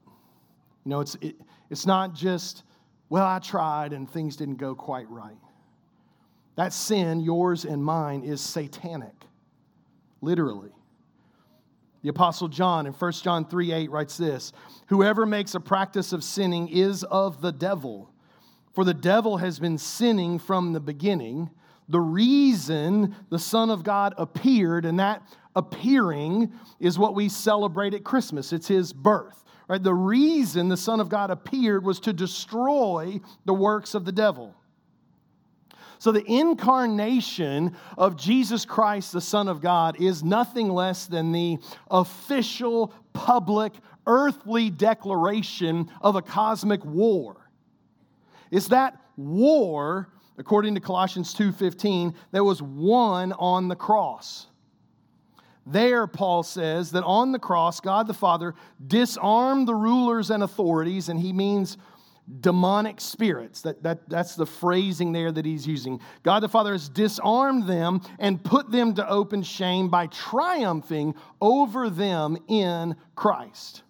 You 0.85 0.89
know, 0.89 0.99
it's, 0.99 1.15
it, 1.21 1.35
it's 1.69 1.85
not 1.85 2.13
just, 2.13 2.63
well, 3.09 3.25
I 3.25 3.39
tried 3.39 3.93
and 3.93 4.09
things 4.09 4.35
didn't 4.35 4.55
go 4.55 4.75
quite 4.75 5.09
right. 5.09 5.37
That 6.55 6.73
sin, 6.73 7.21
yours 7.21 7.65
and 7.65 7.83
mine, 7.83 8.23
is 8.23 8.41
satanic, 8.41 9.15
literally. 10.21 10.71
The 12.01 12.09
Apostle 12.09 12.47
John 12.47 12.87
in 12.87 12.93
1 12.93 13.11
John 13.13 13.45
3 13.45 13.71
8 13.71 13.91
writes 13.91 14.17
this 14.17 14.53
Whoever 14.87 15.25
makes 15.25 15.55
a 15.55 15.59
practice 15.59 16.13
of 16.13 16.23
sinning 16.23 16.67
is 16.67 17.03
of 17.03 17.41
the 17.41 17.51
devil, 17.51 18.11
for 18.73 18.83
the 18.83 18.93
devil 18.93 19.37
has 19.37 19.59
been 19.59 19.77
sinning 19.77 20.39
from 20.39 20.73
the 20.73 20.79
beginning. 20.79 21.51
The 21.89 21.99
reason 21.99 23.15
the 23.29 23.39
Son 23.39 23.69
of 23.69 23.83
God 23.83 24.13
appeared, 24.17 24.85
and 24.85 24.99
that 24.99 25.21
appearing 25.55 26.51
is 26.79 26.97
what 26.97 27.15
we 27.15 27.27
celebrate 27.29 27.93
at 27.93 28.03
Christmas, 28.03 28.53
it's 28.53 28.67
his 28.67 28.93
birth. 28.93 29.43
Right? 29.71 29.81
The 29.81 29.93
reason 29.93 30.67
the 30.67 30.75
Son 30.75 30.99
of 30.99 31.07
God 31.07 31.31
appeared 31.31 31.85
was 31.85 32.01
to 32.01 32.11
destroy 32.11 33.21
the 33.45 33.53
works 33.53 33.95
of 33.95 34.03
the 34.03 34.11
devil. 34.11 34.53
So, 35.97 36.11
the 36.11 36.29
incarnation 36.29 37.77
of 37.97 38.17
Jesus 38.17 38.65
Christ, 38.65 39.13
the 39.13 39.21
Son 39.21 39.47
of 39.47 39.61
God, 39.61 39.95
is 40.01 40.25
nothing 40.25 40.67
less 40.67 41.05
than 41.05 41.31
the 41.31 41.57
official, 41.89 42.93
public, 43.13 43.71
earthly 44.05 44.69
declaration 44.69 45.89
of 46.01 46.17
a 46.17 46.21
cosmic 46.21 46.83
war. 46.83 47.49
It's 48.51 48.67
that 48.67 48.97
war, 49.15 50.09
according 50.37 50.75
to 50.75 50.81
Colossians 50.81 51.33
2:15, 51.33 52.13
that 52.31 52.43
was 52.43 52.61
won 52.61 53.31
on 53.31 53.69
the 53.69 53.77
cross. 53.77 54.47
There, 55.65 56.07
Paul 56.07 56.43
says 56.43 56.91
that 56.91 57.03
on 57.03 57.31
the 57.31 57.39
cross, 57.39 57.79
God 57.79 58.07
the 58.07 58.13
Father 58.13 58.55
disarmed 58.85 59.67
the 59.67 59.75
rulers 59.75 60.31
and 60.31 60.41
authorities, 60.43 61.09
and 61.09 61.19
he 61.19 61.33
means 61.33 61.77
demonic 62.39 62.99
spirits. 62.99 63.61
That, 63.61 63.83
that, 63.83 64.09
that's 64.09 64.35
the 64.35 64.45
phrasing 64.45 65.11
there 65.11 65.31
that 65.31 65.45
he's 65.45 65.67
using. 65.67 65.99
God 66.23 66.41
the 66.41 66.49
Father 66.49 66.71
has 66.71 66.89
disarmed 66.89 67.67
them 67.67 68.01
and 68.19 68.43
put 68.43 68.71
them 68.71 68.95
to 68.95 69.07
open 69.07 69.43
shame 69.43 69.89
by 69.89 70.07
triumphing 70.07 71.15
over 71.39 71.89
them 71.89 72.37
in 72.47 72.95
Christ. 73.15 73.83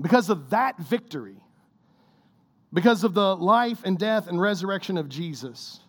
Because 0.00 0.30
of 0.30 0.50
that 0.50 0.78
victory, 0.78 1.42
because 2.72 3.04
of 3.04 3.14
the 3.14 3.36
life 3.36 3.82
and 3.84 3.98
death 3.98 4.28
and 4.28 4.40
resurrection 4.40 4.96
of 4.96 5.08
Jesus, 5.08 5.80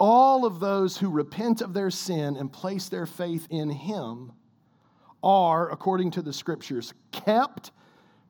all 0.00 0.46
of 0.46 0.58
those 0.58 0.96
who 0.96 1.10
repent 1.10 1.60
of 1.60 1.74
their 1.74 1.90
sin 1.90 2.36
and 2.36 2.50
place 2.50 2.88
their 2.88 3.06
faith 3.06 3.46
in 3.50 3.68
Him 3.68 4.32
are, 5.22 5.70
according 5.70 6.10
to 6.12 6.22
the 6.22 6.32
scriptures, 6.32 6.94
kept 7.12 7.70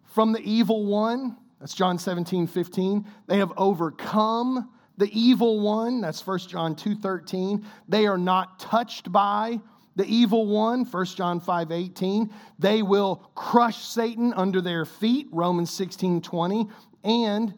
from 0.04 0.32
the 0.32 0.40
evil 0.40 0.84
one. 0.84 1.36
That's 1.60 1.74
John 1.74 1.98
17, 1.98 2.48
15. 2.48 3.06
They 3.28 3.38
have 3.38 3.52
overcome 3.56 4.68
the 4.98 5.08
evil 5.18 5.60
one. 5.60 6.00
That's 6.00 6.26
1 6.26 6.40
John 6.40 6.74
2, 6.74 6.96
13. 6.96 7.64
They 7.88 8.06
are 8.06 8.18
not 8.18 8.58
touched 8.58 9.12
by 9.12 9.60
the 9.94 10.04
evil 10.06 10.46
one. 10.46 10.84
1 10.84 11.04
John 11.06 11.38
5, 11.38 11.70
18. 11.70 12.34
They 12.58 12.82
will 12.82 13.30
crush 13.36 13.84
Satan 13.84 14.34
under 14.34 14.60
their 14.60 14.84
feet. 14.84 15.28
Romans 15.30 15.70
16, 15.70 16.20
20. 16.20 16.66
And 17.04 17.54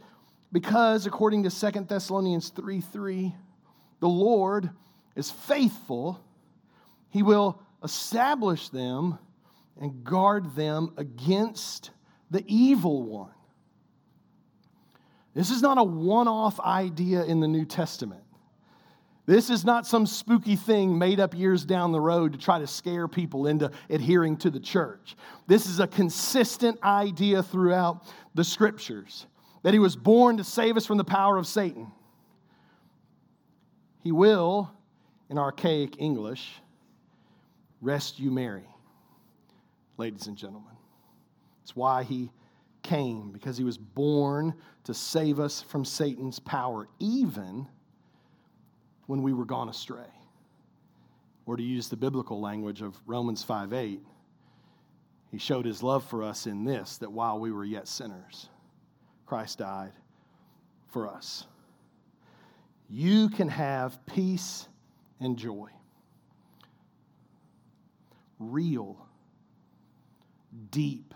because, 0.52 1.06
according 1.06 1.44
to 1.44 1.50
2 1.50 1.86
Thessalonians 1.88 2.50
3, 2.50 2.80
3, 2.82 3.34
the 4.02 4.08
Lord 4.08 4.68
is 5.14 5.30
faithful, 5.30 6.20
He 7.08 7.22
will 7.22 7.62
establish 7.84 8.68
them 8.68 9.16
and 9.80 10.02
guard 10.02 10.56
them 10.56 10.92
against 10.96 11.92
the 12.28 12.42
evil 12.48 13.04
one. 13.04 13.30
This 15.34 15.50
is 15.50 15.62
not 15.62 15.78
a 15.78 15.84
one 15.84 16.26
off 16.26 16.58
idea 16.58 17.22
in 17.22 17.38
the 17.38 17.46
New 17.46 17.64
Testament. 17.64 18.24
This 19.26 19.50
is 19.50 19.64
not 19.64 19.86
some 19.86 20.04
spooky 20.04 20.56
thing 20.56 20.98
made 20.98 21.20
up 21.20 21.32
years 21.32 21.64
down 21.64 21.92
the 21.92 22.00
road 22.00 22.32
to 22.32 22.38
try 22.40 22.58
to 22.58 22.66
scare 22.66 23.06
people 23.06 23.46
into 23.46 23.70
adhering 23.88 24.36
to 24.38 24.50
the 24.50 24.58
church. 24.58 25.14
This 25.46 25.66
is 25.66 25.78
a 25.78 25.86
consistent 25.86 26.82
idea 26.82 27.40
throughout 27.40 28.12
the 28.34 28.42
scriptures 28.42 29.26
that 29.62 29.72
he 29.72 29.78
was 29.78 29.94
born 29.94 30.38
to 30.38 30.44
save 30.44 30.76
us 30.76 30.86
from 30.86 30.98
the 30.98 31.04
power 31.04 31.36
of 31.36 31.46
Satan. 31.46 31.92
He 34.02 34.12
will 34.12 34.70
in 35.30 35.38
archaic 35.38 36.00
English, 36.00 36.60
rescue 37.80 38.30
merry, 38.30 38.68
ladies 39.96 40.26
and 40.26 40.36
gentlemen. 40.36 40.74
It's 41.62 41.76
why 41.76 42.02
he 42.02 42.30
came, 42.82 43.30
because 43.30 43.56
he 43.56 43.64
was 43.64 43.78
born 43.78 44.54
to 44.84 44.92
save 44.92 45.38
us 45.38 45.62
from 45.62 45.84
Satan's 45.84 46.40
power, 46.40 46.88
even 46.98 47.68
when 49.06 49.22
we 49.22 49.32
were 49.32 49.44
gone 49.44 49.68
astray. 49.68 50.10
Or 51.46 51.56
to 51.56 51.62
use 51.62 51.88
the 51.88 51.96
biblical 51.96 52.40
language 52.40 52.82
of 52.82 52.96
Romans 53.06 53.44
5 53.44 53.72
8, 53.72 54.00
he 55.30 55.38
showed 55.38 55.64
his 55.64 55.82
love 55.82 56.04
for 56.04 56.22
us 56.22 56.46
in 56.46 56.64
this 56.64 56.98
that 56.98 57.10
while 57.10 57.38
we 57.38 57.52
were 57.52 57.64
yet 57.64 57.88
sinners, 57.88 58.48
Christ 59.26 59.58
died 59.58 59.92
for 60.88 61.08
us. 61.08 61.46
You 62.94 63.30
can 63.30 63.48
have 63.48 64.04
peace 64.04 64.68
and 65.18 65.38
joy. 65.38 65.70
Real, 68.38 69.06
deep, 70.70 71.14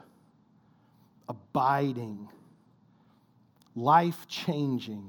abiding, 1.29 2.31
life 3.75 4.27
changing, 4.27 5.07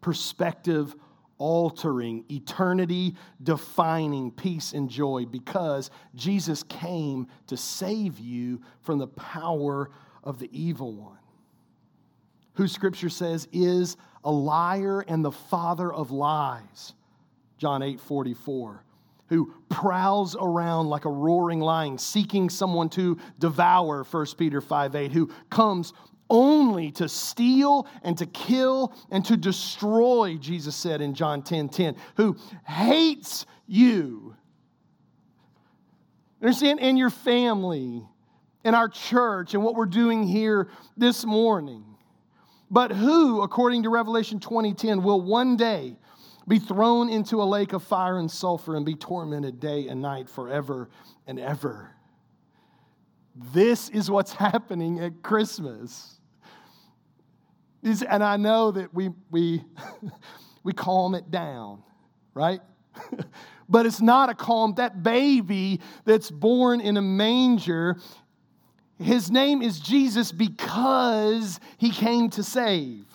perspective 0.00 0.94
altering, 1.36 2.24
eternity 2.30 3.14
defining 3.42 4.30
peace 4.30 4.72
and 4.72 4.88
joy 4.88 5.26
because 5.26 5.90
Jesus 6.14 6.62
came 6.62 7.26
to 7.46 7.58
save 7.58 8.18
you 8.18 8.62
from 8.80 8.98
the 8.98 9.06
power 9.06 9.90
of 10.24 10.38
the 10.38 10.48
evil 10.52 10.94
one, 10.94 11.18
who 12.54 12.68
scripture 12.68 13.08
says 13.08 13.48
is 13.52 13.96
a 14.24 14.30
liar 14.30 15.00
and 15.00 15.24
the 15.24 15.32
father 15.32 15.92
of 15.92 16.10
lies. 16.10 16.94
John 17.58 17.82
8 17.82 18.00
44 18.00 18.84
who 19.30 19.54
prowls 19.68 20.36
around 20.38 20.88
like 20.88 21.04
a 21.04 21.10
roaring 21.10 21.60
lion, 21.60 21.96
seeking 21.96 22.50
someone 22.50 22.88
to 22.90 23.16
devour, 23.38 24.02
1 24.02 24.26
Peter 24.36 24.60
5 24.60 24.96
8, 24.96 25.12
who 25.12 25.30
comes 25.48 25.92
only 26.28 26.90
to 26.92 27.08
steal 27.08 27.86
and 28.02 28.18
to 28.18 28.26
kill 28.26 28.92
and 29.10 29.24
to 29.24 29.36
destroy, 29.36 30.36
Jesus 30.36 30.76
said 30.76 31.00
in 31.00 31.14
John 31.14 31.42
10 31.42 31.68
10, 31.68 31.96
who 32.16 32.36
hates 32.66 33.46
you. 33.66 34.36
Understand? 36.42 36.80
And 36.80 36.98
your 36.98 37.10
family, 37.10 38.02
and 38.64 38.74
our 38.74 38.88
church, 38.88 39.54
and 39.54 39.62
what 39.62 39.74
we're 39.74 39.86
doing 39.86 40.22
here 40.22 40.68
this 40.96 41.24
morning. 41.24 41.84
But 42.70 42.92
who, 42.92 43.42
according 43.42 43.82
to 43.82 43.90
Revelation 43.90 44.38
20:10, 44.38 45.02
will 45.02 45.20
one 45.20 45.56
day 45.56 45.96
be 46.46 46.58
thrown 46.58 47.08
into 47.08 47.42
a 47.42 47.44
lake 47.44 47.72
of 47.72 47.82
fire 47.82 48.18
and 48.18 48.30
sulfur 48.30 48.76
and 48.76 48.84
be 48.84 48.94
tormented 48.94 49.60
day 49.60 49.88
and 49.88 50.02
night 50.02 50.28
forever 50.28 50.88
and 51.26 51.38
ever. 51.38 51.94
This 53.34 53.88
is 53.90 54.10
what's 54.10 54.32
happening 54.48 55.00
at 55.00 55.22
Christmas. 55.22 56.20
And 57.82 58.22
I 58.22 58.36
know 58.36 58.72
that 58.72 58.92
we, 58.92 59.10
we, 59.30 59.64
we 60.64 60.72
calm 60.72 61.14
it 61.14 61.30
down, 61.30 61.82
right? 62.34 62.60
but 63.68 63.86
it's 63.86 64.00
not 64.00 64.28
a 64.28 64.34
calm. 64.34 64.74
That 64.74 65.02
baby 65.02 65.80
that's 66.04 66.30
born 66.30 66.80
in 66.80 66.96
a 66.96 67.02
manger, 67.02 67.96
his 69.00 69.30
name 69.30 69.62
is 69.62 69.80
Jesus 69.80 70.30
because 70.30 71.58
he 71.78 71.90
came 71.90 72.28
to 72.30 72.42
save. 72.42 73.06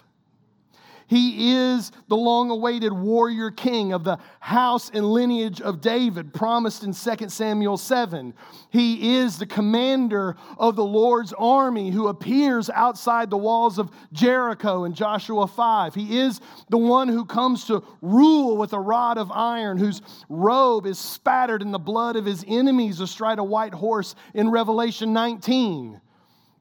He 1.08 1.54
is 1.54 1.92
the 2.08 2.18
long 2.18 2.50
awaited 2.50 2.92
warrior 2.92 3.52
king 3.52 3.94
of 3.94 4.04
the 4.04 4.18
house 4.40 4.90
and 4.92 5.06
lineage 5.06 5.62
of 5.62 5.80
David, 5.80 6.34
promised 6.34 6.84
in 6.84 6.94
2 6.94 7.30
Samuel 7.30 7.78
7. 7.78 8.34
He 8.72 9.16
is 9.18 9.38
the 9.38 9.46
commander 9.46 10.36
of 10.58 10.76
the 10.76 10.84
Lord's 10.84 11.32
army 11.34 11.92
who 11.92 12.08
appears 12.08 12.72
outside 12.72 13.30
the 13.30 13.38
walls 13.38 13.78
of 13.78 13.92
Jericho 14.14 14.86
in 14.86 14.94
Joshua 14.94 15.46
5. 15.46 15.94
He 15.94 16.18
is 16.18 16.42
the 16.70 16.78
one 16.78 17.08
who 17.08 17.26
comes 17.26 17.66
to 17.66 17.84
rule 18.02 18.58
with 18.58 18.74
a 18.74 18.80
rod 18.80 19.20
of 19.20 19.32
iron, 19.32 19.78
whose 19.78 20.02
robe 20.28 20.88
is 20.88 20.98
spattered 20.98 21.62
in 21.62 21.72
the 21.72 21.80
blood 21.80 22.16
of 22.16 22.26
his 22.26 22.44
enemies 22.48 23.00
astride 23.00 23.38
a 23.38 23.44
white 23.44 23.74
horse 23.74 24.16
in 24.34 24.50
Revelation 24.50 25.14
19. 25.14 26.02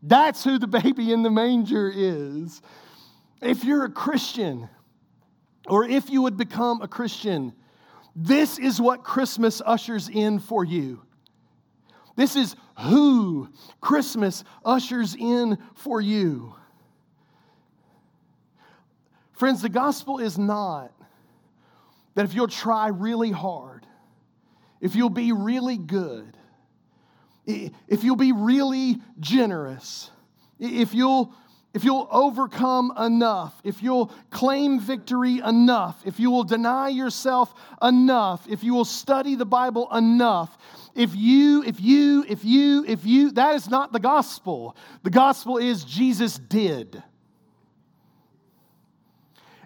That's 0.03 0.45
who 0.45 0.59
the 0.59 0.67
baby 0.67 1.13
in 1.13 1.23
the 1.23 1.31
manger 1.31 1.91
is. 1.95 2.61
If 3.45 3.63
you're 3.63 3.85
a 3.85 3.91
Christian, 3.91 4.71
or 5.67 5.85
if 5.85 6.09
you 6.09 6.23
would 6.23 6.39
become 6.39 6.81
a 6.81 6.89
Christian, 6.89 7.53
this 8.17 8.59
is 8.59 8.81
what 8.81 9.05
Christmas 9.05 9.61
ushers 9.65 10.09
in 10.09 10.39
for 10.39 10.65
you. 10.65 11.03
This 12.17 12.37
is 12.37 12.57
who 12.79 13.49
Christmas 13.83 14.45
ushers 14.65 15.15
in 15.15 15.59
for 15.75 16.01
you. 16.01 16.55
Friends, 19.33 19.61
the 19.61 19.69
gospel 19.69 20.21
is 20.21 20.39
not 20.39 20.93
that 22.15 22.25
if 22.25 22.33
you'll 22.33 22.49
try 22.49 22.89
really 22.89 23.31
hard, 23.31 23.87
if 24.81 24.95
you'll 24.95 25.11
be 25.11 25.33
really 25.33 25.77
good, 25.77 26.39
if 27.47 28.05
you'll 28.05 28.17
be 28.17 28.33
really 28.33 29.03
generous, 29.21 30.11
if 30.59 30.95
you'll 30.95 31.35
if 31.75 31.83
you'll 31.83 32.09
overcome 32.13 32.93
enough, 32.97 33.61
if 33.65 33.83
you'll 33.83 34.07
claim 34.31 34.79
victory 34.79 35.41
enough, 35.41 36.01
if 36.07 36.21
you 36.21 36.31
will 36.31 36.45
deny 36.45 36.89
yourself 36.89 37.53
enough, 37.83 38.47
if 38.49 38.63
you 38.63 38.73
will 38.73 38.85
study 38.85 39.35
the 39.35 39.45
Bible 39.45 39.93
enough, 39.93 40.57
if 40.95 41.17
you, 41.17 41.65
if 41.65 41.81
you, 41.81 42.25
if 42.29 42.45
you, 42.45 42.85
if 42.87 43.05
you, 43.05 43.33
that 43.33 43.57
is 43.57 43.69
not 43.69 43.93
the 43.93 43.99
gospel. 43.99 44.77
The 45.03 45.11
gospel 45.11 45.59
is 45.59 45.85
Jesus 45.85 46.39
did. 46.39 47.03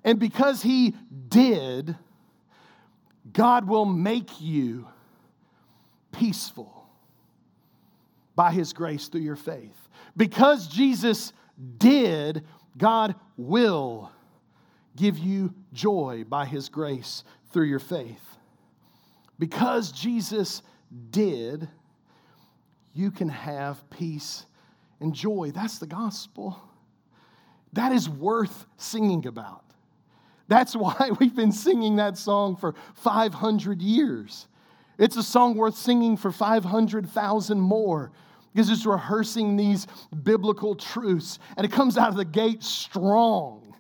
And 0.03 0.19
because 0.19 0.63
he 0.63 0.95
did, 1.29 1.95
God 3.31 3.69
will 3.69 3.85
make 3.85 4.41
you 4.41 4.89
peaceful 6.11 6.87
by 8.35 8.51
his 8.53 8.73
grace 8.73 9.09
through 9.09 9.21
your 9.21 9.37
faith. 9.37 9.77
Because 10.17 10.69
Jesus 10.69 11.35
did, 11.79 12.45
God 12.77 13.15
will 13.37 14.11
give 14.97 15.19
you 15.19 15.55
joy 15.73 16.25
by 16.29 16.45
His 16.45 16.69
grace 16.69 17.25
through 17.53 17.67
your 17.67 17.79
faith. 17.79 18.37
Because 19.39 19.93
Jesus 19.93 20.63
did, 21.11 21.69
you 22.95 23.11
can 23.11 23.29
have 23.29 23.89
peace 23.91 24.47
and 25.01 25.15
joy. 25.15 25.53
That's 25.55 25.79
the 25.79 25.87
gospel. 25.87 26.61
That 27.73 27.93
is 27.93 28.09
worth 28.09 28.67
singing 28.77 29.27
about. 29.27 29.65
That's 30.49 30.75
why 30.77 31.11
we've 31.21 31.35
been 31.35 31.53
singing 31.53 31.97
that 31.97 32.19
song 32.19 32.57
for 32.57 32.75
500 32.95 33.81
years. 33.81 34.49
It's 34.99 35.17
a 35.17 35.23
song 35.23 35.57
worth 35.57 35.77
singing 35.77 36.17
for 36.17 36.33
500,000 36.33 37.61
more 37.61 38.11
because 38.53 38.71
it's 38.71 38.87
rehearsing 38.87 39.57
these 39.57 39.87
biblical 40.23 40.75
truths 40.75 41.39
and 41.57 41.65
it 41.65 41.73
comes 41.73 41.97
out 41.97 42.09
of 42.09 42.17
the 42.17 42.25
gate 42.25 42.63
strong. 42.63 43.75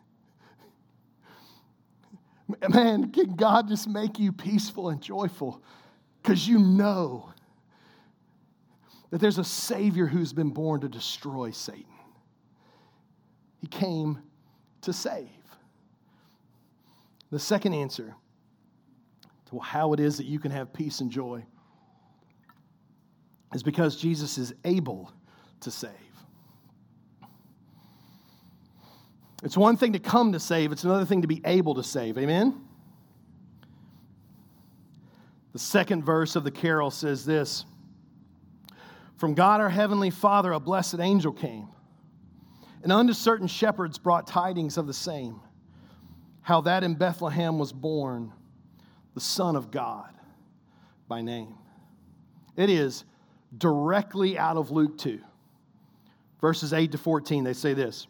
Man, 2.69 3.11
can 3.11 3.35
God 3.35 3.69
just 3.69 3.89
make 3.89 4.19
you 4.19 4.33
peaceful 4.33 4.89
and 4.89 5.01
joyful 5.01 5.63
because 6.23 6.49
you 6.49 6.59
know 6.59 7.31
that 9.11 9.21
there's 9.21 9.39
a 9.39 9.45
Savior 9.45 10.07
who's 10.07 10.33
been 10.33 10.51
born 10.51 10.81
to 10.81 10.89
destroy 10.89 11.51
Satan? 11.51 11.85
He 13.61 13.67
came 13.67 14.19
to 14.83 14.93
save. 14.93 15.29
The 17.31 17.39
second 17.39 17.75
answer 17.75 18.15
to 19.51 19.59
how 19.59 19.93
it 19.93 20.01
is 20.01 20.17
that 20.17 20.27
you 20.27 20.39
can 20.39 20.51
have 20.51 20.73
peace 20.73 21.01
and 21.01 21.11
joy 21.11 21.45
is 23.59 23.65
because 23.65 23.97
Jesus 23.97 24.39
is 24.39 24.55
able 24.65 25.11
to 25.63 25.71
save. 25.73 25.91
It's 29.43 29.57
one 29.57 29.77
thing 29.77 29.95
to 29.95 29.99
come 29.99 30.31
to 30.31 30.39
save, 30.39 30.71
it's 30.71 30.85
another 30.85 31.05
thing 31.05 31.23
to 31.23 31.29
be 31.29 31.41
able 31.45 31.75
to 31.75 31.83
save. 31.83 32.19
Amen? 32.19 32.55
The 35.53 35.59
second 35.59 36.05
verse 36.05 36.37
of 36.37 36.45
the 36.45 36.53
carol 36.53 36.93
says 36.93 37.25
this 37.25 37.65
From 39.17 39.35
God 39.35 39.61
our 39.61 39.71
heavenly 39.71 40.11
Father, 40.11 40.53
a 40.53 40.61
blessed 40.61 41.01
angel 41.01 41.33
came, 41.33 41.67
and 42.85 42.93
unto 42.93 43.13
certain 43.13 43.49
shepherds 43.49 43.99
brought 43.99 44.29
tidings 44.29 44.79
of 44.79 44.87
the 44.87 44.95
same, 44.95 45.41
how 46.43 46.61
that 46.61 46.85
in 46.85 46.95
Bethlehem 46.95 47.59
was 47.59 47.73
born 47.73 48.33
the 49.15 49.21
Son 49.21 49.57
of 49.57 49.73
God 49.73 50.15
by 51.09 51.23
name. 51.23 51.57
It 52.57 52.71
is 52.71 53.03
directly 53.57 54.39
out 54.39 54.57
of 54.57 54.71
Luke 54.71 54.99
2, 54.99 55.21
verses 56.41 56.73
8 56.73 56.93
to 56.93 56.99
14. 56.99 57.45
They 57.45 57.53
say 57.53 57.75
this 57.75 58.07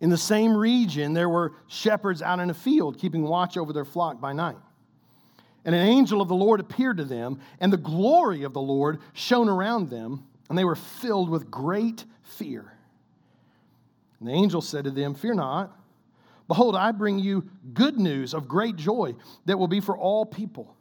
In 0.00 0.10
the 0.10 0.16
same 0.16 0.56
region, 0.56 1.14
there 1.14 1.28
were 1.28 1.54
shepherds 1.66 2.22
out 2.22 2.40
in 2.40 2.50
a 2.50 2.54
field, 2.54 2.98
keeping 2.98 3.22
watch 3.22 3.56
over 3.56 3.72
their 3.72 3.84
flock 3.84 4.20
by 4.20 4.32
night. 4.32 4.58
And 5.64 5.74
an 5.74 5.86
angel 5.86 6.20
of 6.20 6.28
the 6.28 6.34
Lord 6.34 6.60
appeared 6.60 6.98
to 6.98 7.04
them, 7.04 7.40
and 7.60 7.72
the 7.72 7.76
glory 7.76 8.44
of 8.44 8.54
the 8.54 8.60
Lord 8.60 9.00
shone 9.12 9.48
around 9.48 9.90
them, 9.90 10.26
and 10.48 10.56
they 10.56 10.64
were 10.64 10.76
filled 10.76 11.28
with 11.28 11.50
great 11.50 12.04
fear. 12.22 12.72
And 14.20 14.28
the 14.28 14.32
angel 14.32 14.60
said 14.60 14.84
to 14.84 14.90
them, 14.90 15.14
Fear 15.14 15.34
not. 15.34 15.76
Behold, 16.46 16.74
I 16.74 16.92
bring 16.92 17.18
you 17.18 17.48
good 17.74 17.98
news 17.98 18.32
of 18.32 18.48
great 18.48 18.76
joy 18.76 19.14
that 19.44 19.58
will 19.58 19.68
be 19.68 19.80
for 19.80 19.96
all 19.96 20.24
people. 20.24 20.74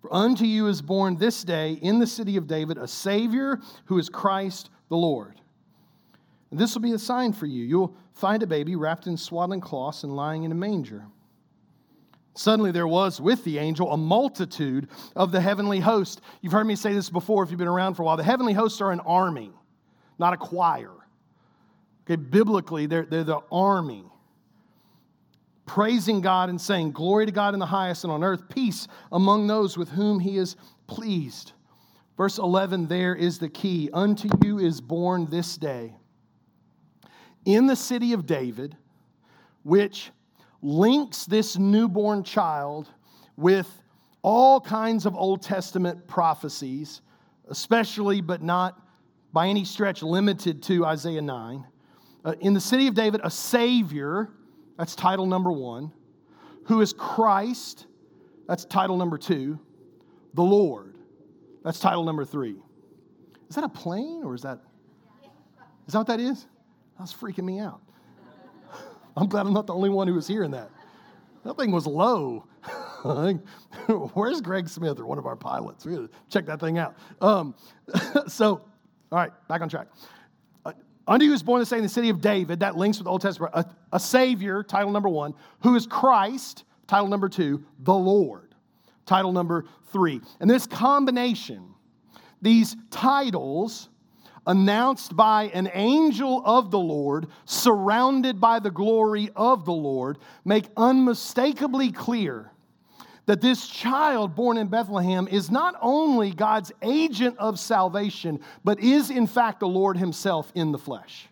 For 0.00 0.12
unto 0.14 0.44
you 0.44 0.68
is 0.68 0.80
born 0.80 1.16
this 1.16 1.42
day 1.42 1.72
in 1.72 1.98
the 1.98 2.06
city 2.06 2.36
of 2.36 2.46
David 2.46 2.78
a 2.78 2.86
Savior 2.86 3.60
who 3.86 3.98
is 3.98 4.08
Christ 4.08 4.70
the 4.88 4.96
Lord. 4.96 5.40
And 6.50 6.58
this 6.58 6.74
will 6.74 6.82
be 6.82 6.92
a 6.92 6.98
sign 6.98 7.32
for 7.32 7.46
you. 7.46 7.64
You'll 7.64 7.94
find 8.14 8.42
a 8.42 8.46
baby 8.46 8.76
wrapped 8.76 9.06
in 9.06 9.16
swaddling 9.16 9.60
cloths 9.60 10.04
and 10.04 10.14
lying 10.14 10.44
in 10.44 10.52
a 10.52 10.54
manger. 10.54 11.04
Suddenly 12.34 12.70
there 12.70 12.86
was 12.86 13.20
with 13.20 13.42
the 13.42 13.58
angel 13.58 13.92
a 13.92 13.96
multitude 13.96 14.88
of 15.16 15.32
the 15.32 15.40
heavenly 15.40 15.80
host. 15.80 16.20
You've 16.40 16.52
heard 16.52 16.66
me 16.66 16.76
say 16.76 16.92
this 16.92 17.10
before 17.10 17.42
if 17.42 17.50
you've 17.50 17.58
been 17.58 17.66
around 17.66 17.94
for 17.94 18.02
a 18.02 18.06
while. 18.06 18.16
The 18.16 18.22
heavenly 18.22 18.52
hosts 18.52 18.80
are 18.80 18.92
an 18.92 19.00
army, 19.00 19.50
not 20.18 20.32
a 20.32 20.36
choir. 20.36 20.92
Okay, 22.04 22.16
biblically, 22.16 22.86
they're, 22.86 23.04
they're 23.04 23.24
the 23.24 23.40
army. 23.50 24.04
Praising 25.68 26.20
God 26.20 26.48
and 26.48 26.60
saying, 26.60 26.92
Glory 26.92 27.26
to 27.26 27.32
God 27.32 27.54
in 27.54 27.60
the 27.60 27.66
highest 27.66 28.02
and 28.02 28.12
on 28.12 28.24
earth, 28.24 28.48
peace 28.48 28.88
among 29.12 29.46
those 29.46 29.78
with 29.78 29.90
whom 29.90 30.18
he 30.18 30.36
is 30.36 30.56
pleased. 30.88 31.52
Verse 32.16 32.38
11 32.38 32.88
there 32.88 33.14
is 33.14 33.38
the 33.38 33.48
key. 33.48 33.88
Unto 33.92 34.28
you 34.42 34.58
is 34.58 34.80
born 34.80 35.26
this 35.26 35.56
day 35.56 35.94
in 37.44 37.66
the 37.66 37.76
city 37.76 38.12
of 38.12 38.26
David, 38.26 38.76
which 39.62 40.10
links 40.60 41.24
this 41.24 41.56
newborn 41.56 42.22
child 42.24 42.90
with 43.36 43.82
all 44.22 44.60
kinds 44.60 45.06
of 45.06 45.14
Old 45.14 45.42
Testament 45.42 46.06
prophecies, 46.06 47.00
especially 47.48 48.20
but 48.20 48.42
not 48.42 48.78
by 49.32 49.46
any 49.46 49.64
stretch 49.64 50.02
limited 50.02 50.62
to 50.64 50.84
Isaiah 50.84 51.22
9. 51.22 51.66
Uh, 52.24 52.34
in 52.40 52.52
the 52.52 52.60
city 52.60 52.86
of 52.86 52.94
David, 52.94 53.20
a 53.24 53.30
Savior, 53.30 54.28
that's 54.78 54.94
title 54.94 55.26
number 55.26 55.52
one, 55.52 55.92
who 56.64 56.80
is 56.80 56.94
Christ, 56.94 57.86
that's 58.46 58.64
title 58.64 58.96
number 58.96 59.18
two, 59.18 59.58
the 60.34 60.42
Lord, 60.42 60.96
that's 61.64 61.80
title 61.80 62.04
number 62.04 62.24
three. 62.24 62.56
Is 63.48 63.56
that 63.56 63.64
a 63.64 63.68
plane 63.68 64.22
or 64.24 64.34
is 64.34 64.42
that, 64.42 64.60
is 65.86 65.92
that 65.92 65.98
what 65.98 66.06
that 66.06 66.20
is? 66.20 66.46
That's 66.98 67.12
freaking 67.12 67.44
me 67.44 67.58
out. 67.58 67.80
I'm 69.16 69.28
glad 69.28 69.46
I'm 69.46 69.52
not 69.52 69.66
the 69.66 69.74
only 69.74 69.90
one 69.90 70.06
who 70.06 70.14
was 70.14 70.28
hearing 70.28 70.52
that. 70.52 70.70
That 71.44 71.56
thing 71.56 71.72
was 71.72 71.86
low. 71.86 72.46
Where's 74.14 74.40
Greg 74.40 74.68
Smith 74.68 74.98
or 74.98 75.06
one 75.06 75.18
of 75.18 75.26
our 75.26 75.36
pilots? 75.36 75.84
We 75.86 75.94
gotta 75.94 76.10
check 76.30 76.46
that 76.46 76.60
thing 76.60 76.78
out. 76.78 76.96
Um, 77.20 77.54
so, 78.26 78.60
all 79.10 79.18
right, 79.18 79.32
back 79.48 79.60
on 79.60 79.68
track. 79.68 79.88
Uh, 80.64 80.72
unto 81.06 81.30
was 81.30 81.42
born 81.42 81.60
this 81.60 81.70
day 81.70 81.78
in 81.78 81.82
the 81.82 81.88
city 81.88 82.10
of 82.10 82.20
David, 82.20 82.60
that 82.60 82.76
links 82.76 82.98
with 82.98 83.06
the 83.06 83.10
Old 83.10 83.22
Testament, 83.22 83.52
a, 83.54 83.64
a 83.92 84.00
Savior, 84.00 84.62
title 84.62 84.90
number 84.90 85.08
one, 85.08 85.34
who 85.62 85.74
is 85.74 85.86
Christ, 85.86 86.64
title 86.86 87.08
number 87.08 87.28
two, 87.28 87.64
the 87.80 87.94
Lord, 87.94 88.54
title 89.06 89.32
number 89.32 89.64
three. 89.92 90.20
And 90.40 90.50
this 90.50 90.66
combination, 90.66 91.74
these 92.42 92.76
titles, 92.90 93.88
announced 94.46 95.14
by 95.14 95.44
an 95.54 95.70
angel 95.74 96.42
of 96.44 96.70
the 96.70 96.78
Lord, 96.78 97.26
surrounded 97.44 98.40
by 98.40 98.58
the 98.58 98.70
glory 98.70 99.30
of 99.36 99.64
the 99.64 99.72
Lord, 99.72 100.18
make 100.44 100.64
unmistakably 100.76 101.92
clear 101.92 102.50
that 103.26 103.42
this 103.42 103.68
child 103.68 104.34
born 104.34 104.56
in 104.56 104.68
Bethlehem 104.68 105.28
is 105.28 105.50
not 105.50 105.74
only 105.82 106.32
God's 106.32 106.72
agent 106.80 107.36
of 107.38 107.60
salvation, 107.60 108.40
but 108.64 108.80
is 108.80 109.10
in 109.10 109.26
fact 109.26 109.60
the 109.60 109.68
Lord 109.68 109.98
Himself 109.98 110.50
in 110.54 110.72
the 110.72 110.78
flesh. 110.78 111.28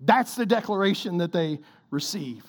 That's 0.00 0.34
the 0.34 0.46
declaration 0.46 1.18
that 1.18 1.32
they 1.32 1.60
receive. 1.90 2.44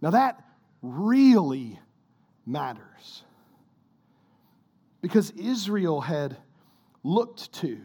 Now, 0.00 0.10
that 0.10 0.42
really 0.82 1.78
matters 2.46 3.22
because 5.00 5.30
Israel 5.32 6.00
had 6.00 6.36
looked 7.02 7.52
to, 7.54 7.78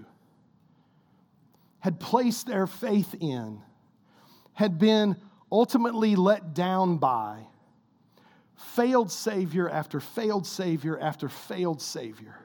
had 1.80 2.00
placed 2.00 2.48
their 2.48 2.68
faith 2.68 3.16
in, 3.20 3.62
had 4.54 4.80
been 4.80 5.16
ultimately 5.52 6.16
let 6.16 6.54
down 6.54 6.98
by, 6.98 7.40
failed 8.56 9.12
Savior 9.12 9.70
after 9.70 10.00
failed 10.00 10.46
Savior 10.46 11.00
after 11.00 11.30
failed 11.30 11.82
Savior 11.82 12.36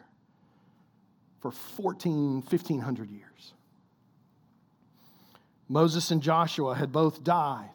for 1.40 1.50
14, 1.50 2.42
1500 2.42 3.10
years. 3.10 3.54
Moses 5.68 6.10
and 6.10 6.22
Joshua 6.22 6.74
had 6.74 6.92
both 6.92 7.24
died. 7.24 7.70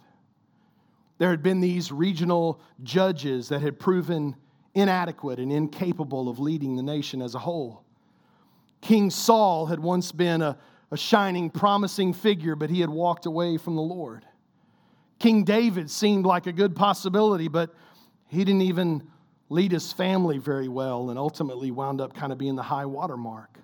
There 1.17 1.31
had 1.31 1.41
been 1.41 1.61
these 1.61 1.91
regional 1.91 2.59
judges 2.83 3.49
that 3.49 3.61
had 3.61 3.79
proven 3.79 4.35
inadequate 4.75 5.39
and 5.39 5.51
incapable 5.51 6.29
of 6.29 6.39
leading 6.39 6.75
the 6.75 6.83
nation 6.83 7.21
as 7.21 7.33
a 7.33 7.39
whole. 7.39 7.83
King 8.81 9.09
Saul 9.09 9.65
had 9.65 9.79
once 9.79 10.11
been 10.11 10.41
a, 10.41 10.57
a 10.91 10.97
shining, 10.97 11.49
promising 11.49 12.13
figure, 12.13 12.55
but 12.55 12.69
he 12.69 12.81
had 12.81 12.89
walked 12.89 13.25
away 13.25 13.57
from 13.57 13.75
the 13.75 13.81
Lord. 13.81 14.25
King 15.19 15.43
David 15.43 15.89
seemed 15.89 16.25
like 16.25 16.45
a 16.45 16.51
good 16.51 16.75
possibility, 16.75 17.47
but 17.47 17.73
he 18.27 18.43
didn't 18.43 18.61
even 18.61 19.03
lead 19.49 19.71
his 19.71 19.91
family 19.91 20.37
very 20.37 20.67
well 20.67 21.09
and 21.09 21.17
ultimately 21.17 21.71
wound 21.71 22.01
up 22.01 22.13
kind 22.13 22.31
of 22.31 22.37
being 22.37 22.55
the 22.55 22.63
high 22.63 22.85
water 22.85 23.17
mark. 23.17 23.57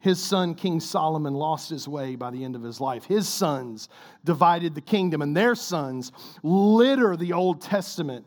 His 0.00 0.22
son, 0.22 0.54
King 0.54 0.80
Solomon, 0.80 1.34
lost 1.34 1.70
his 1.70 1.88
way 1.88 2.14
by 2.14 2.30
the 2.30 2.44
end 2.44 2.54
of 2.54 2.62
his 2.62 2.80
life. 2.80 3.04
His 3.04 3.28
sons 3.28 3.88
divided 4.24 4.74
the 4.74 4.80
kingdom, 4.80 5.22
and 5.22 5.36
their 5.36 5.54
sons 5.54 6.12
litter 6.42 7.16
the 7.16 7.32
Old 7.32 7.60
Testament 7.60 8.26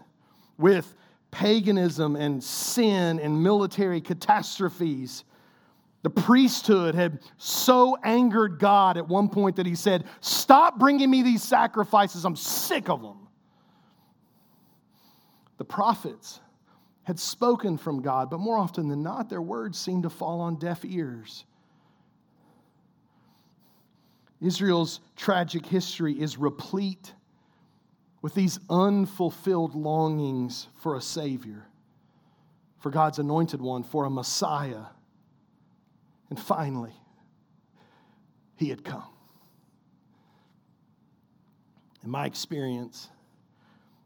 with 0.58 0.96
paganism 1.32 2.16
and 2.18 2.44
sin 2.44 3.20
and 3.20 3.42
military 3.42 4.02
catastrophes 4.02 5.24
the 6.04 6.10
priesthood 6.10 6.96
had 6.96 7.20
so 7.38 7.96
angered 8.04 8.58
God 8.58 8.98
at 8.98 9.08
one 9.08 9.30
point 9.30 9.58
that 9.58 9.66
he 9.66 9.76
said, 9.76 10.06
Stop 10.20 10.80
bringing 10.80 11.10
me 11.10 11.22
these 11.22 11.44
sacrifices. 11.44 12.26
I'm 12.26 12.36
sick 12.36 12.90
of 12.90 13.02
them. 13.02 13.28
The 15.58 15.66
prophets 15.66 16.40
had 17.04 17.20
spoken 17.20 17.78
from 17.78 18.02
God, 18.02 18.32
but 18.32 18.40
more 18.40 18.58
often 18.58 18.88
than 18.88 19.04
not, 19.04 19.30
their 19.30 19.42
words 19.42 19.78
seemed 19.78 20.04
to 20.04 20.10
fall 20.10 20.42
on 20.42 20.56
deaf 20.56 20.84
ears. 20.84 21.46
Israel's 24.42 25.00
tragic 25.16 25.66
history 25.66 26.20
is 26.20 26.38
replete 26.38 27.14
with 28.22 28.34
these 28.34 28.60
unfulfilled 28.70 29.76
longings 29.76 30.68
for 30.80 30.96
a 30.96 31.02
Savior, 31.02 31.66
for 32.80 32.90
God's 32.90 33.20
anointed 33.20 33.62
one, 33.62 33.84
for 33.84 34.06
a 34.06 34.10
Messiah 34.10 34.86
and 36.32 36.40
finally, 36.40 36.94
he 38.56 38.70
had 38.70 38.86
come. 38.86 39.04
In 42.04 42.10
my 42.10 42.26
experience, 42.26 43.10